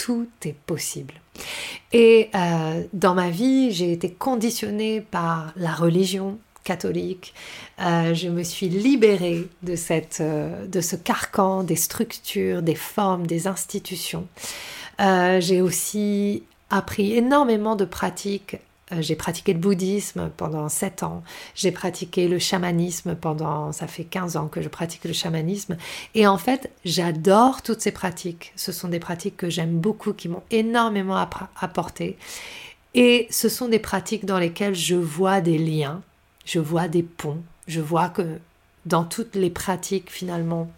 Tout 0.00 0.28
est 0.46 0.54
possible. 0.54 1.12
Et 1.92 2.30
euh, 2.34 2.84
dans 2.94 3.12
ma 3.12 3.28
vie, 3.28 3.70
j'ai 3.70 3.92
été 3.92 4.10
conditionnée 4.10 5.02
par 5.02 5.52
la 5.56 5.74
religion 5.74 6.38
catholique. 6.64 7.34
Euh, 7.82 8.14
je 8.14 8.30
me 8.30 8.42
suis 8.42 8.70
libérée 8.70 9.46
de, 9.62 9.74
euh, 10.20 10.66
de 10.66 10.80
ce 10.80 10.96
carcan 10.96 11.64
des 11.64 11.76
structures, 11.76 12.62
des 12.62 12.74
formes, 12.74 13.26
des 13.26 13.46
institutions. 13.46 14.26
j'ai 14.98 15.60
aussi 15.60 16.44
appris 16.70 17.14
énormément 17.14 17.76
de 17.76 17.84
pratiques 17.84 18.56
j'ai 18.98 19.14
pratiqué 19.14 19.52
le 19.52 19.58
bouddhisme 19.58 20.30
pendant 20.36 20.68
7 20.68 21.02
ans. 21.02 21.22
J'ai 21.54 21.70
pratiqué 21.70 22.28
le 22.28 22.38
chamanisme 22.38 23.14
pendant, 23.14 23.72
ça 23.72 23.86
fait 23.86 24.04
15 24.04 24.36
ans 24.36 24.48
que 24.48 24.62
je 24.62 24.68
pratique 24.68 25.04
le 25.04 25.12
chamanisme. 25.12 25.76
Et 26.14 26.26
en 26.26 26.38
fait, 26.38 26.70
j'adore 26.84 27.62
toutes 27.62 27.80
ces 27.80 27.92
pratiques. 27.92 28.52
Ce 28.56 28.72
sont 28.72 28.88
des 28.88 28.98
pratiques 28.98 29.36
que 29.36 29.50
j'aime 29.50 29.78
beaucoup, 29.78 30.12
qui 30.12 30.28
m'ont 30.28 30.42
énormément 30.50 31.16
apporté. 31.60 32.16
Et 32.94 33.28
ce 33.30 33.48
sont 33.48 33.68
des 33.68 33.78
pratiques 33.78 34.24
dans 34.24 34.38
lesquelles 34.38 34.74
je 34.74 34.96
vois 34.96 35.40
des 35.40 35.58
liens, 35.58 36.02
je 36.44 36.58
vois 36.58 36.88
des 36.88 37.04
ponts, 37.04 37.42
je 37.68 37.80
vois 37.80 38.08
que 38.08 38.38
dans 38.86 39.04
toutes 39.04 39.36
les 39.36 39.50
pratiques, 39.50 40.10
finalement, 40.10 40.68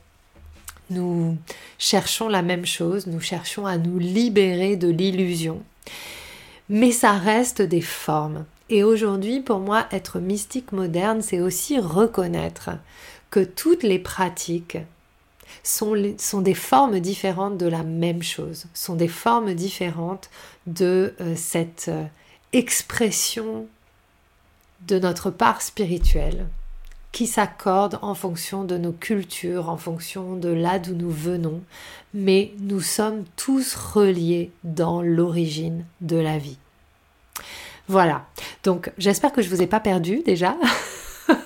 nous 0.91 1.39
cherchons 1.79 2.29
la 2.29 2.43
même 2.43 2.67
chose, 2.67 3.07
nous 3.07 3.21
cherchons 3.21 3.65
à 3.65 3.79
nous 3.79 3.99
libérer 3.99 4.77
de 4.77 4.89
l'illusion 4.89 5.63
mais 6.73 6.91
ça 6.91 7.13
reste 7.13 7.61
des 7.61 7.83
formes. 7.83 8.47
Et 8.71 8.83
aujourd'hui, 8.83 9.41
pour 9.41 9.59
moi, 9.59 9.87
être 9.93 10.21
mystique 10.21 10.73
moderne, 10.73 11.21
c'est 11.21 11.43
aussi 11.43 11.79
reconnaître 11.79 12.71
que 13.31 13.41
toutes 13.41 13.83
les 13.83 13.99
pratiques 13.99 14.79
sont, 15.63 15.95
des 16.41 16.55
formes 16.55 16.99
différentes 16.99 17.59
de 17.59 17.67
la 17.67 17.83
même 17.83 18.23
chose, 18.23 18.65
sont 18.73 18.95
des 18.95 19.09
formes 19.09 19.53
différentes 19.53 20.31
de 20.67 21.15
euh, 21.21 21.35
cette 21.37 21.89
euh, 21.89 22.05
expression 22.55 23.67
de 24.89 24.99
notre 24.99 25.29
part 25.31 25.61
spirituelle 25.61 26.47
qui 27.13 27.27
s'accorde 27.27 27.99
en 28.01 28.15
fonction 28.15 28.65
de 28.65 28.79
nos 28.79 28.93
cultures, 28.93 29.69
en 29.69 29.77
fonction 29.77 30.37
de 30.37 30.49
là 30.49 30.79
d'où 30.79 30.95
nous 30.95 31.11
venons, 31.11 31.61
mais 32.15 32.55
nous 32.61 32.81
sommes 32.81 33.25
tous 33.37 33.75
reliés 33.75 34.51
dans 34.65 35.03
l'origine 35.03 35.85
de 36.01 36.17
la 36.17 36.39
vie. 36.39 36.57
Voilà. 37.93 38.25
Donc, 38.65 38.91
j'espère 38.97 39.33
que 39.33 39.43
je 39.43 39.51
vous 39.51 39.61
ai 39.61 39.67
pas 39.67 39.79
perdu 39.79 40.23
déjà. 40.25 40.57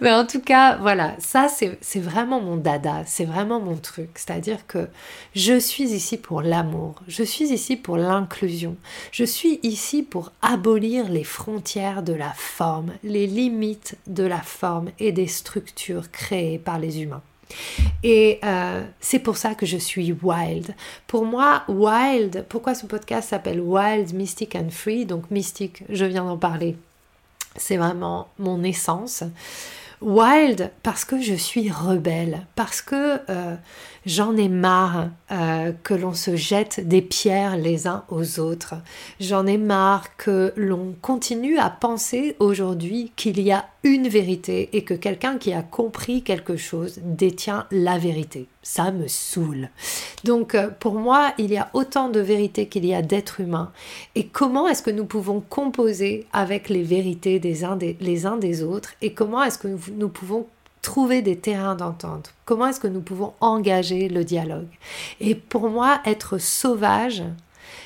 Mais 0.00 0.12
en 0.12 0.26
tout 0.26 0.40
cas, 0.40 0.78
voilà, 0.78 1.14
ça 1.20 1.46
c'est 1.48 2.00
vraiment 2.00 2.40
mon 2.40 2.56
dada, 2.56 3.04
c'est 3.06 3.24
vraiment 3.24 3.60
mon 3.60 3.76
truc. 3.76 4.10
C'est-à-dire 4.16 4.66
que 4.66 4.88
je 5.36 5.60
suis 5.60 5.92
ici 5.92 6.16
pour 6.16 6.42
l'amour, 6.42 6.96
je 7.06 7.22
suis 7.22 7.52
ici 7.52 7.76
pour 7.76 7.98
l'inclusion, 7.98 8.74
je 9.12 9.22
suis 9.22 9.60
ici 9.62 10.02
pour 10.02 10.32
abolir 10.42 11.08
les 11.08 11.22
frontières 11.22 12.02
de 12.02 12.12
la 12.12 12.32
forme, 12.32 12.94
les 13.04 13.28
limites 13.28 13.96
de 14.08 14.24
la 14.24 14.42
forme 14.42 14.90
et 14.98 15.12
des 15.12 15.28
structures 15.28 16.10
créées 16.10 16.58
par 16.58 16.80
les 16.80 17.00
humains. 17.00 17.22
Et 18.02 18.38
euh, 18.44 18.84
c'est 19.00 19.18
pour 19.18 19.36
ça 19.36 19.54
que 19.54 19.66
je 19.66 19.76
suis 19.76 20.12
wild. 20.22 20.74
Pour 21.06 21.24
moi, 21.24 21.62
wild, 21.68 22.44
pourquoi 22.48 22.74
ce 22.74 22.86
podcast 22.86 23.30
s'appelle 23.30 23.60
Wild, 23.60 24.12
Mystic 24.14 24.54
and 24.54 24.70
Free? 24.70 25.06
Donc 25.06 25.30
mystique, 25.30 25.82
je 25.88 26.04
viens 26.04 26.24
d'en 26.24 26.38
parler. 26.38 26.76
C'est 27.56 27.76
vraiment 27.76 28.28
mon 28.38 28.62
essence. 28.62 29.22
Wild 30.02 30.70
parce 30.82 31.04
que 31.04 31.20
je 31.20 31.34
suis 31.34 31.70
rebelle, 31.70 32.46
parce 32.54 32.82
que 32.82 33.20
euh, 33.30 33.56
j'en 34.04 34.36
ai 34.36 34.48
marre 34.48 35.08
euh, 35.30 35.72
que 35.82 35.94
l'on 35.94 36.12
se 36.12 36.36
jette 36.36 36.86
des 36.86 37.02
pierres 37.02 37.56
les 37.56 37.86
uns 37.86 38.04
aux 38.10 38.38
autres. 38.38 38.74
J'en 39.20 39.46
ai 39.46 39.58
marre 39.58 40.16
que 40.16 40.52
l'on 40.56 40.94
continue 41.00 41.58
à 41.58 41.70
penser 41.70 42.36
aujourd'hui 42.38 43.12
qu'il 43.16 43.40
y 43.40 43.52
a 43.52 43.66
une 43.84 44.08
vérité 44.08 44.68
et 44.72 44.84
que 44.84 44.94
quelqu'un 44.94 45.38
qui 45.38 45.52
a 45.52 45.62
compris 45.62 46.22
quelque 46.22 46.56
chose 46.56 47.00
détient 47.02 47.66
la 47.70 47.98
vérité. 47.98 48.48
Ça 48.68 48.90
me 48.90 49.06
saoule. 49.06 49.68
Donc 50.24 50.56
euh, 50.56 50.68
pour 50.80 50.96
moi, 50.96 51.32
il 51.38 51.52
y 51.52 51.56
a 51.56 51.70
autant 51.72 52.08
de 52.08 52.18
vérités 52.18 52.66
qu'il 52.66 52.84
y 52.84 52.94
a 52.94 53.00
d'êtres 53.00 53.40
humains. 53.40 53.70
Et 54.16 54.26
comment 54.26 54.66
est-ce 54.66 54.82
que 54.82 54.90
nous 54.90 55.06
pouvons 55.06 55.40
composer 55.40 56.26
avec 56.32 56.68
les 56.68 56.82
vérités 56.82 57.38
des 57.38 57.62
uns 57.62 57.76
des, 57.76 57.96
les 58.00 58.26
uns 58.26 58.36
des 58.36 58.64
autres? 58.64 58.90
Et 59.02 59.14
comment 59.14 59.44
est-ce 59.44 59.58
que 59.58 59.68
nous 59.68 60.08
pouvons 60.08 60.48
trouver 60.82 61.22
des 61.22 61.38
terrains 61.38 61.76
d'entente? 61.76 62.34
Comment 62.44 62.66
est-ce 62.66 62.80
que 62.80 62.88
nous 62.88 63.02
pouvons 63.02 63.34
engager 63.40 64.08
le 64.08 64.24
dialogue? 64.24 64.68
Et 65.20 65.36
pour 65.36 65.70
moi, 65.70 66.00
être 66.04 66.36
sauvage, 66.36 67.22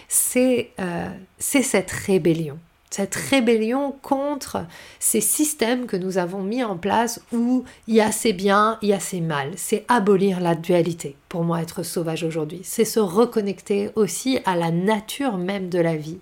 c'est 0.08 0.70
euh, 0.80 1.10
cette 1.38 1.90
rébellion 1.90 2.58
cette 2.90 3.14
rébellion 3.14 3.94
contre 4.02 4.66
ces 4.98 5.20
systèmes 5.20 5.86
que 5.86 5.96
nous 5.96 6.18
avons 6.18 6.42
mis 6.42 6.64
en 6.64 6.76
place 6.76 7.22
où 7.32 7.64
il 7.86 7.94
y 7.94 8.00
a 8.00 8.10
ces 8.10 8.32
biens, 8.32 8.78
il 8.82 8.88
y 8.88 8.92
a 8.92 8.98
ces 8.98 9.20
mal. 9.20 9.52
C'est 9.56 9.84
abolir 9.86 10.40
la 10.40 10.56
dualité 10.56 11.16
pour 11.28 11.44
moi 11.44 11.62
être 11.62 11.84
sauvage 11.84 12.24
aujourd'hui. 12.24 12.60
C'est 12.64 12.84
se 12.84 12.98
reconnecter 12.98 13.90
aussi 13.94 14.40
à 14.44 14.56
la 14.56 14.72
nature 14.72 15.38
même 15.38 15.68
de 15.68 15.78
la 15.78 15.94
vie 15.94 16.18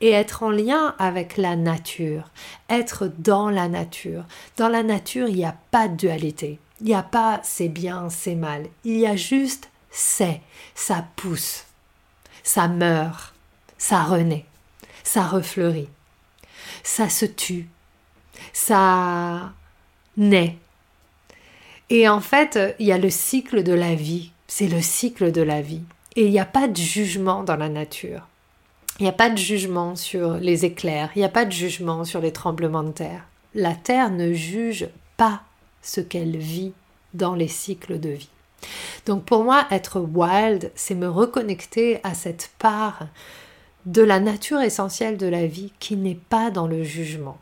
et 0.00 0.10
être 0.10 0.44
en 0.44 0.52
lien 0.52 0.94
avec 1.00 1.36
la 1.36 1.56
nature, 1.56 2.30
être 2.70 3.10
dans 3.18 3.50
la 3.50 3.68
nature. 3.68 4.24
Dans 4.56 4.68
la 4.68 4.84
nature, 4.84 5.28
il 5.28 5.36
n'y 5.36 5.44
a 5.44 5.56
pas 5.72 5.88
de 5.88 5.96
dualité. 5.96 6.60
Il 6.80 6.86
n'y 6.86 6.94
a 6.94 7.02
pas 7.02 7.40
c'est 7.42 7.68
bien, 7.68 8.08
c'est 8.10 8.36
mal. 8.36 8.66
Il 8.84 8.98
y 8.98 9.06
a 9.06 9.16
juste 9.16 9.70
c'est, 9.90 10.40
ça 10.74 11.04
pousse, 11.16 11.64
ça 12.44 12.68
meurt, 12.68 13.34
ça 13.76 14.04
renaît, 14.04 14.46
ça 15.02 15.24
refleurit 15.26 15.88
ça 16.82 17.08
se 17.08 17.26
tue, 17.26 17.68
ça 18.52 19.52
naît. 20.16 20.56
Et 21.90 22.08
en 22.08 22.20
fait, 22.20 22.58
il 22.78 22.86
y 22.86 22.92
a 22.92 22.98
le 22.98 23.10
cycle 23.10 23.62
de 23.62 23.72
la 23.72 23.94
vie, 23.94 24.32
c'est 24.46 24.68
le 24.68 24.80
cycle 24.80 25.32
de 25.32 25.42
la 25.42 25.60
vie. 25.60 25.82
Et 26.16 26.26
il 26.26 26.30
n'y 26.30 26.40
a 26.40 26.44
pas 26.44 26.68
de 26.68 26.76
jugement 26.76 27.42
dans 27.42 27.56
la 27.56 27.68
nature. 27.68 28.26
Il 28.98 29.04
n'y 29.04 29.08
a 29.08 29.12
pas 29.12 29.30
de 29.30 29.38
jugement 29.38 29.96
sur 29.96 30.34
les 30.34 30.64
éclairs, 30.64 31.10
il 31.16 31.20
n'y 31.20 31.24
a 31.24 31.30
pas 31.30 31.44
de 31.44 31.52
jugement 31.52 32.04
sur 32.04 32.20
les 32.20 32.32
tremblements 32.32 32.82
de 32.82 32.92
terre. 32.92 33.24
La 33.54 33.74
terre 33.74 34.10
ne 34.10 34.32
juge 34.32 34.88
pas 35.16 35.42
ce 35.82 36.00
qu'elle 36.00 36.36
vit 36.36 36.72
dans 37.14 37.34
les 37.34 37.48
cycles 37.48 37.98
de 37.98 38.10
vie. 38.10 38.28
Donc 39.06 39.24
pour 39.24 39.44
moi, 39.44 39.66
être 39.70 40.00
wild, 40.00 40.70
c'est 40.74 40.94
me 40.94 41.08
reconnecter 41.08 42.00
à 42.04 42.14
cette 42.14 42.50
part 42.58 43.06
de 43.86 44.02
la 44.02 44.20
nature 44.20 44.60
essentielle 44.60 45.16
de 45.16 45.26
la 45.26 45.46
vie 45.46 45.72
qui 45.78 45.96
n'est 45.96 46.18
pas 46.28 46.50
dans 46.50 46.66
le 46.66 46.82
jugement, 46.82 47.38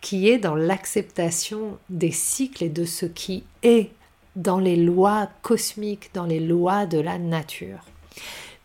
qui 0.00 0.28
est 0.28 0.38
dans 0.38 0.54
l'acceptation 0.54 1.78
des 1.88 2.10
cycles 2.10 2.64
et 2.64 2.68
de 2.68 2.84
ce 2.84 3.06
qui 3.06 3.44
est 3.62 3.90
dans 4.36 4.58
les 4.58 4.76
lois 4.76 5.28
cosmiques, 5.42 6.10
dans 6.14 6.26
les 6.26 6.40
lois 6.40 6.86
de 6.86 6.98
la 6.98 7.18
nature. 7.18 7.80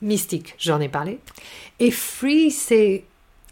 Mystique, 0.01 0.56
j'en 0.60 0.82
ai 0.82 0.89
parlé. 0.89 1.20
Et 1.80 1.92
free, 1.92 2.51
c'est 2.51 3.06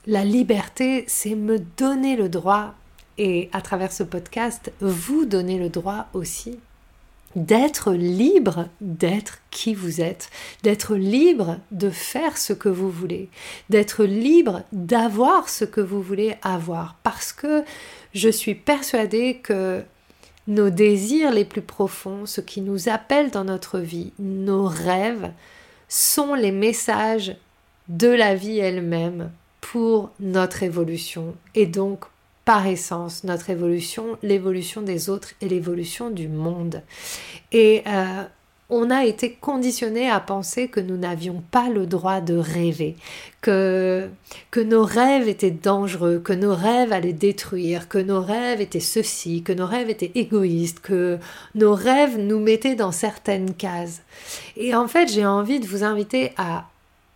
la 0.06 0.26
liberté, 0.26 1.06
c'est 1.08 1.36
me 1.36 1.60
donner 1.78 2.16
le 2.16 2.30
droit, 2.30 2.74
et 3.18 3.50
à 3.54 3.62
travers 3.62 3.92
ce 3.92 4.04
podcast, 4.04 4.72
vous 4.82 5.26
donner 5.26 5.58
le 5.58 5.70
droit 5.70 6.08
aussi 6.14 6.60
d'être 7.36 7.94
libre 7.94 8.68
d'être 8.82 9.40
qui 9.52 9.74
vous 9.74 10.02
êtes, 10.02 10.30
d'être 10.64 10.96
libre 10.96 11.58
de 11.72 11.90
faire 11.90 12.38
ce 12.38 12.54
que 12.54 12.70
vous 12.70 12.90
voulez, 12.90 13.30
d'être 13.70 14.04
libre 14.04 14.64
d'avoir 14.72 15.50
ce 15.50 15.66
que 15.66 15.82
vous 15.82 16.02
voulez 16.02 16.36
avoir, 16.42 16.96
parce 17.04 17.32
que 17.32 17.64
je 18.14 18.30
suis 18.30 18.56
persuadée 18.56 19.38
que 19.38 19.84
nos 20.48 20.70
désirs 20.70 21.32
les 21.32 21.46
plus 21.46 21.62
profonds, 21.62 22.26
ce 22.26 22.42
qui 22.42 22.62
nous 22.62 22.90
appelle 22.90 23.32
dans 23.32 23.46
notre 23.46 23.80
vie, 23.80 24.12
nos 24.20 24.66
rêves, 24.66 25.32
sont 25.88 26.34
les 26.34 26.52
messages 26.52 27.36
de 27.88 28.08
la 28.08 28.36
vie 28.36 28.60
elle-même 28.60 29.32
pour 29.60 30.12
notre 30.20 30.64
évolution 30.64 31.36
et 31.56 31.66
donc 31.66 32.06
par 32.46 32.68
essence 32.68 33.24
notre 33.24 33.50
évolution, 33.50 34.18
l'évolution 34.24 34.82
des 34.82 35.10
autres 35.10 35.34
et 35.42 35.50
l'évolution 35.50 36.10
du 36.10 36.28
monde. 36.28 36.82
Et 37.52 37.84
euh, 37.88 38.24
on 38.72 38.90
a 38.90 39.04
été 39.04 39.34
conditionné 39.34 40.10
à 40.10 40.22
penser 40.22 40.70
que 40.70 40.80
nous 40.80 40.96
n'avions 40.96 41.44
pas 41.52 41.70
le 41.70 41.86
droit 41.86 42.22
de 42.22 42.36
rêver, 42.36 42.96
que, 43.42 44.08
que 44.50 44.62
nos 44.62 44.86
rêves 44.86 45.28
étaient 45.28 45.52
dangereux, 45.52 46.20
que 46.24 46.32
nos 46.32 46.56
rêves 46.56 46.94
allaient 46.94 47.12
détruire, 47.12 47.90
que 47.90 47.98
nos 47.98 48.22
rêves 48.22 48.62
étaient 48.62 48.80
ceci, 48.80 49.44
que 49.44 49.52
nos 49.52 49.66
rêves 49.66 49.90
étaient 49.90 50.14
égoïstes, 50.16 50.80
que 50.80 51.20
nos 51.54 51.76
rêves 51.76 52.18
nous 52.18 52.40
mettaient 52.40 52.76
dans 52.76 52.94
certaines 52.94 53.54
cases. 53.54 54.02
Et 54.56 54.74
en 54.74 54.88
fait, 54.88 55.12
j'ai 55.12 55.26
envie 55.26 55.60
de 55.60 55.68
vous 55.68 55.84
inviter 55.84 56.32
à, 56.38 56.70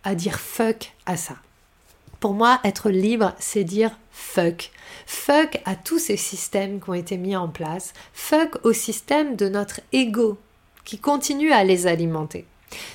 à 0.04 0.14
dire 0.14 0.38
fuck 0.38 0.92
à 1.06 1.16
ça. 1.16 1.36
Pour 2.26 2.34
moi, 2.34 2.58
être 2.64 2.90
libre, 2.90 3.34
c'est 3.38 3.62
dire 3.62 3.92
fuck. 4.10 4.72
Fuck 5.06 5.60
à 5.64 5.76
tous 5.76 6.00
ces 6.00 6.16
systèmes 6.16 6.80
qui 6.80 6.90
ont 6.90 6.94
été 6.94 7.18
mis 7.18 7.36
en 7.36 7.46
place. 7.46 7.92
Fuck 8.14 8.58
au 8.64 8.72
système 8.72 9.36
de 9.36 9.48
notre 9.48 9.80
ego 9.92 10.36
qui 10.84 10.98
continue 10.98 11.52
à 11.52 11.62
les 11.62 11.86
alimenter. 11.86 12.44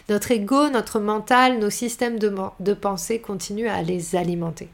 Notre 0.10 0.32
ego, 0.32 0.68
notre 0.68 1.00
mental, 1.00 1.60
nos 1.60 1.70
systèmes 1.70 2.20
de, 2.20 2.74
pensée 2.74 3.20
continuent 3.20 3.70
à 3.70 3.82
les 3.84 4.18
alimenter. 4.18 4.68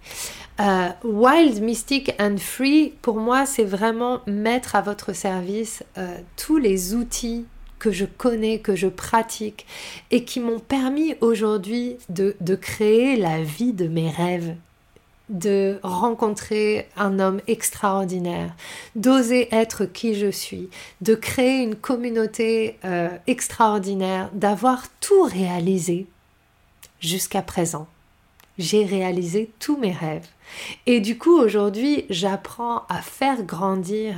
Euh, 0.59 0.89
wild, 1.03 1.61
Mystic 1.61 2.15
and 2.19 2.37
Free, 2.39 2.95
pour 3.03 3.17
moi, 3.17 3.45
c'est 3.45 3.63
vraiment 3.63 4.21
mettre 4.25 4.75
à 4.75 4.81
votre 4.81 5.13
service 5.13 5.83
euh, 5.99 6.17
tous 6.35 6.57
les 6.57 6.95
outils 6.95 7.45
que 7.79 7.91
je 7.91 8.05
connais, 8.05 8.59
que 8.59 8.75
je 8.75 8.87
pratique 8.87 9.65
et 10.11 10.23
qui 10.23 10.39
m'ont 10.39 10.59
permis 10.59 11.15
aujourd'hui 11.21 11.97
de, 12.09 12.35
créer 12.55 13.15
la 13.15 13.41
vie 13.41 13.73
de 13.73 13.87
mes 13.87 14.09
rêves 14.09 14.55
de 15.29 15.77
rencontrer 15.83 16.87
un 16.95 17.19
homme 17.19 17.41
extraordinaire, 17.47 18.55
d'oser 18.95 19.53
être 19.53 19.83
qui 19.83 20.15
je 20.15 20.31
suis, 20.31 20.69
de 21.01 21.15
créer 21.15 21.63
une 21.63 21.75
communauté 21.75 22.77
euh, 22.85 23.09
extraordinaire, 23.27 24.29
d'avoir 24.31 24.85
tout 25.01 25.23
réalisé 25.23 26.07
jusqu'à 27.01 27.41
présent. 27.41 27.87
J'ai 28.57 28.85
réalisé 28.85 29.51
tous 29.59 29.75
mes 29.75 29.91
rêves. 29.91 30.29
Et 30.85 30.99
du 30.99 31.17
coup, 31.17 31.37
aujourd'hui, 31.37 32.05
j'apprends 32.09 32.83
à 32.89 33.01
faire 33.01 33.43
grandir 33.43 34.15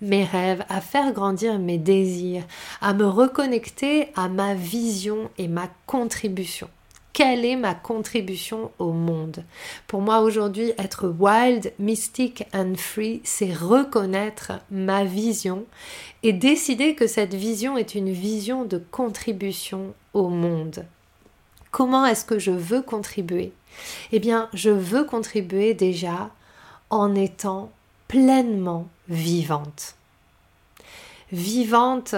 mes 0.00 0.24
rêves, 0.24 0.64
à 0.68 0.80
faire 0.80 1.12
grandir 1.12 1.58
mes 1.58 1.78
désirs, 1.78 2.44
à 2.80 2.94
me 2.94 3.06
reconnecter 3.06 4.08
à 4.16 4.28
ma 4.28 4.54
vision 4.54 5.30
et 5.38 5.48
ma 5.48 5.68
contribution. 5.86 6.68
Quelle 7.12 7.44
est 7.44 7.56
ma 7.56 7.74
contribution 7.74 8.70
au 8.78 8.92
monde? 8.92 9.44
Pour 9.88 10.00
moi 10.00 10.20
aujourd'hui, 10.20 10.72
être 10.78 11.08
wild, 11.08 11.72
mystic 11.78 12.44
and 12.54 12.74
free, 12.76 13.20
c'est 13.24 13.52
reconnaître 13.52 14.52
ma 14.70 15.04
vision 15.04 15.64
et 16.22 16.32
décider 16.32 16.94
que 16.94 17.08
cette 17.08 17.34
vision 17.34 17.76
est 17.76 17.96
une 17.96 18.10
vision 18.10 18.64
de 18.64 18.78
contribution 18.78 19.92
au 20.14 20.28
monde. 20.28 20.84
Comment 21.70 22.06
est-ce 22.06 22.24
que 22.24 22.38
je 22.38 22.50
veux 22.50 22.82
contribuer? 22.82 23.52
Eh 24.12 24.18
bien, 24.18 24.48
je 24.52 24.70
veux 24.70 25.04
contribuer 25.04 25.74
déjà 25.74 26.30
en 26.90 27.14
étant 27.14 27.70
pleinement 28.08 28.88
vivante. 29.08 29.94
Vivante 31.30 32.16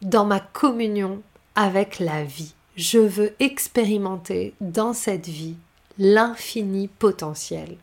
dans 0.00 0.24
ma 0.24 0.40
communion 0.40 1.22
avec 1.54 1.98
la 1.98 2.24
vie. 2.24 2.54
Je 2.76 2.98
veux 2.98 3.34
expérimenter 3.38 4.54
dans 4.60 4.94
cette 4.94 5.28
vie 5.28 5.56
l'infini 5.98 6.88
potentiel 6.88 7.76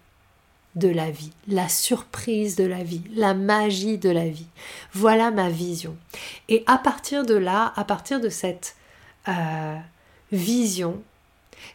de 0.75 0.88
la 0.88 1.12
vie, 1.12 1.32
la 1.47 1.69
surprise 1.69 2.56
de 2.56 2.63
la 2.63 2.84
vie, 2.84 3.04
la 3.13 3.34
magie 3.34 3.97
de 3.97 4.10
la 4.10 4.28
vie. 4.28 4.47
Voilà 4.93 5.30
ma 5.30 5.49
vision. 5.49 5.95
Et 6.47 6.63
à 6.67 6.78
partir 6.78 7.25
de 7.25 7.36
là, 7.36 7.73
à 7.75 7.84
partir 7.84 8.19
de 8.19 8.30
cette 8.30 8.75
euh, 9.28 9.78
vision, 10.32 11.02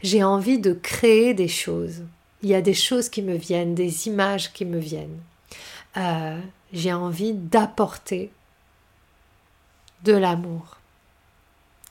j'ai 0.03 0.23
envie 0.23 0.59
de 0.59 0.73
créer 0.73 1.35
des 1.35 1.49
choses. 1.49 2.03
Il 2.43 2.49
y 2.49 2.55
a 2.55 2.63
des 2.63 2.75
choses 2.75 3.09
qui 3.09 3.23
me 3.23 3.37
viennent, 3.37 3.75
des 3.75 4.07
images 4.07 4.53
qui 4.53 4.65
me 4.65 4.79
viennent. 4.79 5.21
Euh, 5.97 6.41
j'ai 6.73 6.93
envie 6.93 7.33
d'apporter 7.33 8.31
de 10.05 10.13
l'amour 10.13 10.79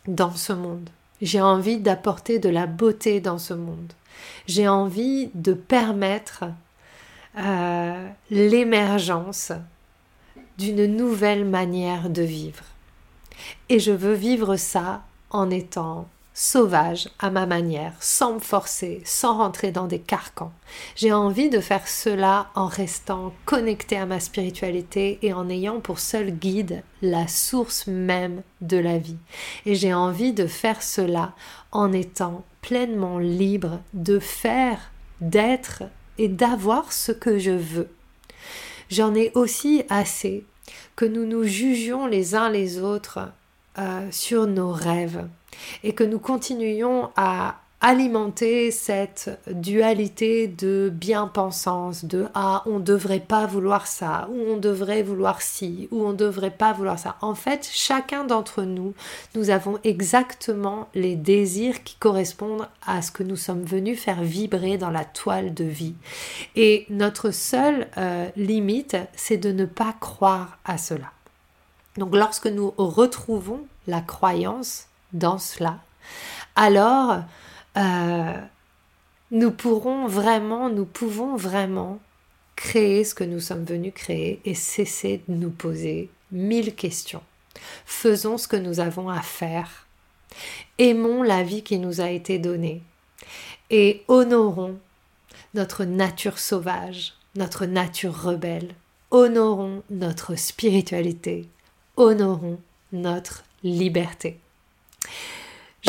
dans 0.08 0.36
ce 0.36 0.54
monde. 0.54 0.90
J'ai 1.22 1.42
envie 1.42 1.78
d'apporter 1.78 2.40
de 2.40 2.50
la 2.50 2.68
beauté 2.68 3.22
dans 3.22 3.40
ce 3.40 3.54
monde. 3.54 3.94
J'ai 4.46 4.68
envie 4.68 5.30
de 5.34 5.54
permettre 5.54 6.46
euh, 7.38 8.08
l'émergence 8.30 9.52
d'une 10.58 10.86
nouvelle 10.86 11.46
manière 11.46 12.10
de 12.10 12.22
vivre. 12.22 12.64
Et 13.70 13.80
je 13.80 13.92
veux 13.92 14.14
vivre 14.14 14.56
ça 14.56 15.04
en 15.32 15.50
étant 15.50 16.08
sauvage 16.34 17.10
à 17.20 17.30
ma 17.30 17.46
manière, 17.46 17.94
sans 18.00 18.36
me 18.36 18.40
forcer, 18.40 19.02
sans 19.06 19.38
rentrer 19.38 19.72
dans 19.72 19.86
des 19.86 20.00
carcans. 20.00 20.52
J'ai 20.96 21.14
envie 21.14 21.50
de 21.50 21.60
faire 21.60 21.88
cela 21.88 22.50
en 22.56 22.66
restant 22.66 23.34
connecté 23.46 23.98
à 23.98 24.06
ma 24.06 24.20
spiritualité 24.20 25.20
et 25.22 25.34
en 25.34 25.50
ayant 25.50 25.80
pour 25.80 26.00
seul 26.00 26.32
guide 26.32 26.84
la 27.02 27.28
source 27.28 27.86
même 27.88 28.42
de 28.62 28.78
la 28.78 28.98
vie. 28.98 29.18
Et 29.66 29.76
j'ai 29.76 29.94
envie 29.94 30.34
de 30.34 30.48
faire 30.48 30.82
cela 30.82 31.34
en 31.72 31.94
étant 31.94 32.44
pleinement 32.62 33.20
libre 33.20 33.80
de 33.94 34.18
faire, 34.18 34.92
d'être 35.22 35.84
et 36.18 36.30
d'avoir 36.30 36.94
ce 36.94 37.12
que 37.12 37.38
je 37.38 37.52
veux. 37.52 37.90
J'en 38.90 39.14
ai 39.14 39.32
aussi 39.36 39.84
assez 39.90 40.46
que 40.96 41.06
nous 41.06 41.26
nous 41.26 41.44
jugions 41.44 42.06
les 42.06 42.36
uns 42.36 42.50
les 42.50 42.80
autres 42.80 43.20
euh, 43.78 44.08
sur 44.12 44.48
nos 44.48 44.72
rêves 44.72 45.28
et 45.84 45.94
que 45.94 46.04
nous 46.04 46.20
continuions 46.20 47.10
à 47.16 47.58
alimenter 47.84 48.72
cette 48.72 49.42
dualité 49.46 50.48
de 50.48 50.90
bien-pensance, 50.90 52.06
de 52.06 52.28
ah, 52.34 52.64
on 52.66 52.80
devrait 52.80 53.20
pas 53.20 53.46
vouloir 53.46 53.88
ça, 53.88 54.30
ou 54.32 54.54
on 54.54 54.58
devrait 54.58 55.04
vouloir 55.04 55.42
ci, 55.42 55.90
ou 55.92 56.06
on 56.06 56.14
devrait 56.14 56.50
pas 56.50 56.72
vouloir 56.72 56.98
ça. 56.98 57.18
En 57.20 57.36
fait, 57.36 57.70
chacun 57.70 58.24
d'entre 58.24 58.64
nous, 58.64 58.94
nous 59.36 59.50
avons 59.50 59.80
exactement 59.84 60.88
les 60.96 61.18
désirs 61.18 61.84
qui 61.84 61.98
correspondent 61.98 62.70
à 62.88 63.02
ce 63.02 63.12
que 63.12 63.22
nous 63.22 63.36
sommes 63.36 63.66
venus 63.66 64.00
faire 64.00 64.24
vibrer 64.24 64.78
dans 64.78 64.90
la 64.90 65.04
toile 65.04 65.54
de 65.54 65.66
vie. 65.66 65.96
Et 66.56 66.86
notre 66.90 67.32
seule 67.32 67.88
euh, 67.98 68.30
limite, 68.38 68.96
c'est 69.14 69.36
de 69.36 69.52
ne 69.52 69.66
pas 69.66 69.94
croire 70.00 70.58
à 70.64 70.78
cela. 70.78 71.12
Donc 71.98 72.16
lorsque 72.16 72.48
nous 72.48 72.74
retrouvons 72.78 73.60
la 73.88 74.00
croyance 74.00 74.88
dans 75.14 75.38
cela, 75.38 75.80
alors 76.56 77.24
euh, 77.78 78.42
nous 79.32 79.52
pourrons 79.52 80.08
vraiment, 80.08 80.70
nous 80.70 80.86
pouvons 80.86 81.36
vraiment 81.36 82.00
créer 82.56 83.04
ce 83.04 83.16
que 83.16 83.24
nous 83.24 83.40
sommes 83.40 83.64
venus 83.64 83.94
créer 83.96 84.40
et 84.46 84.54
cesser 84.54 85.24
de 85.28 85.34
nous 85.34 85.50
poser 85.50 86.10
mille 86.32 86.76
questions. 86.76 87.24
Faisons 87.86 88.38
ce 88.38 88.48
que 88.48 88.56
nous 88.56 88.80
avons 88.80 89.10
à 89.10 89.22
faire. 89.22 89.88
Aimons 90.78 91.24
la 91.24 91.44
vie 91.44 91.64
qui 91.64 91.78
nous 91.78 92.02
a 92.02 92.10
été 92.10 92.40
donnée 92.40 92.82
et 93.70 94.04
honorons 94.08 94.78
notre 95.54 95.84
nature 95.84 96.40
sauvage, 96.40 97.14
notre 97.36 97.66
nature 97.66 98.16
rebelle. 98.16 98.74
Honorons 99.12 99.84
notre 99.90 100.36
spiritualité. 100.36 101.48
Honorons 101.98 102.60
notre 102.92 103.44
liberté. 103.64 104.40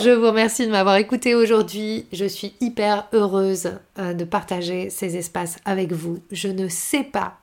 Je 0.02 0.10
vous 0.10 0.26
remercie 0.26 0.66
de 0.66 0.72
m'avoir 0.72 0.96
écouté 0.96 1.36
aujourd'hui. 1.36 2.06
Je 2.12 2.24
suis 2.24 2.54
hyper 2.60 3.06
heureuse 3.12 3.78
euh, 4.00 4.12
de 4.12 4.24
partager 4.24 4.90
ces 4.90 5.16
espaces 5.16 5.56
avec 5.64 5.92
vous. 5.92 6.18
Je 6.32 6.48
ne 6.48 6.68
sais 6.68 7.04
pas 7.04 7.38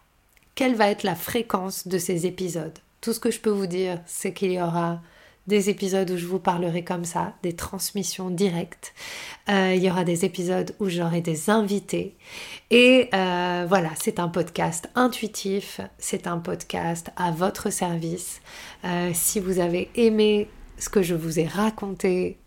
quelle 0.53 0.75
va 0.75 0.89
être 0.89 1.03
la 1.03 1.15
fréquence 1.15 1.87
de 1.87 1.97
ces 1.97 2.25
épisodes. 2.25 2.77
Tout 2.99 3.13
ce 3.13 3.21
que 3.21 3.31
je 3.31 3.39
peux 3.39 3.49
vous 3.49 3.67
dire, 3.67 4.01
c'est 4.05 4.33
qu'il 4.33 4.51
y 4.51 4.61
aura 4.61 4.99
des 5.47 5.69
épisodes 5.69 6.11
où 6.11 6.17
je 6.17 6.25
vous 6.25 6.39
parlerai 6.39 6.83
comme 6.83 7.05
ça, 7.05 7.33
des 7.41 7.53
transmissions 7.53 8.29
directes. 8.29 8.93
Euh, 9.49 9.73
il 9.73 9.81
y 9.81 9.89
aura 9.89 10.03
des 10.03 10.25
épisodes 10.25 10.75
où 10.81 10.89
j'aurai 10.89 11.21
des 11.21 11.49
invités. 11.49 12.15
Et 12.69 13.09
euh, 13.13 13.65
voilà, 13.67 13.91
c'est 13.95 14.19
un 14.19 14.27
podcast 14.27 14.89
intuitif, 14.95 15.79
c'est 15.97 16.27
un 16.27 16.37
podcast 16.37 17.11
à 17.15 17.31
votre 17.31 17.69
service. 17.69 18.41
si 19.13 19.39
vous 19.39 19.59
avez 19.59 19.89
aimé 19.95 20.49
ce 20.81 20.89
que 20.89 21.03
je 21.03 21.13
vous 21.13 21.39
ai 21.39 21.45
raconté, 21.45 22.37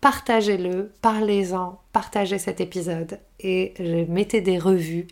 partagez-le, 0.00 0.92
parlez-en, 1.02 1.80
partagez 1.92 2.38
cet 2.38 2.60
épisode 2.60 3.18
et 3.40 3.74
mettez 4.08 4.40
des 4.40 4.58
revues, 4.58 5.08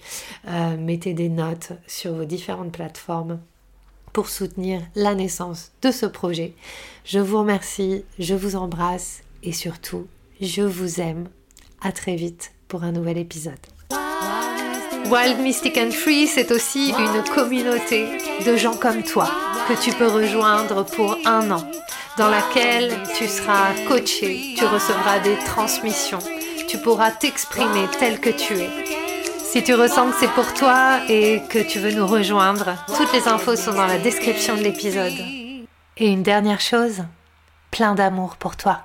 euh, 0.47 0.77
mettez 0.77 1.15
des 1.15 1.29
notes 1.29 1.73
sur 1.89 2.15
vos 2.15 2.25
différentes 2.25 2.73
plateformes 2.73 3.41
pour 4.13 4.29
soutenir 4.29 4.81
la 4.95 5.17
naissance 5.17 5.73
de 5.83 5.91
ce 5.91 6.07
projet. 6.07 6.55
Je 7.05 7.19
vous 7.19 7.41
remercie, 7.41 8.05
je 8.21 8.35
vous 8.35 8.55
embrasse 8.55 9.23
et 9.43 9.53
surtout, 9.53 10.07
je 10.41 10.63
vous 10.63 11.01
aime. 11.01 11.29
À 11.81 11.91
très 11.93 12.15
vite 12.15 12.53
pour 12.69 12.85
un 12.85 12.93
nouvel 12.93 13.19
épisode. 13.19 13.59
Wild 15.11 15.41
Mystic 15.41 15.77
and 15.77 15.91
Free, 15.91 16.27
c'est 16.29 16.51
aussi 16.51 16.91
une 16.91 17.23
communauté 17.35 18.07
de 18.47 18.57
gens 18.57 18.77
comme 18.77 19.03
toi 19.03 19.29
que 19.69 19.83
tu 19.83 19.93
peux 19.93 20.09
rejoindre 20.09 20.85
pour 20.85 21.19
un 21.27 21.51
an 21.51 21.71
dans 22.17 22.29
laquelle 22.29 22.93
tu 23.17 23.27
seras 23.27 23.73
coaché, 23.89 24.55
tu 24.57 24.65
recevras 24.65 25.19
des 25.21 25.37
transmissions, 25.45 26.21
tu 26.69 26.79
pourras 26.79 27.11
t'exprimer 27.11 27.89
tel 27.99 28.21
que 28.21 28.31
tu 28.31 28.55
es. 28.55 28.71
Si 29.43 29.63
tu 29.63 29.75
ressens 29.75 30.11
que 30.11 30.17
c'est 30.21 30.31
pour 30.31 30.53
toi 30.55 31.01
et 31.09 31.43
que 31.49 31.59
tu 31.59 31.79
veux 31.79 31.93
nous 31.93 32.07
rejoindre, 32.07 32.75
toutes 32.97 33.13
les 33.13 33.29
infos 33.29 33.57
sont 33.57 33.73
dans 33.73 33.87
la 33.87 33.99
description 33.99 34.57
de 34.57 34.63
l'épisode. 34.63 35.13
Et 35.97 36.09
une 36.09 36.23
dernière 36.23 36.61
chose, 36.61 37.05
plein 37.71 37.95
d'amour 37.95 38.37
pour 38.37 38.57
toi. 38.57 38.83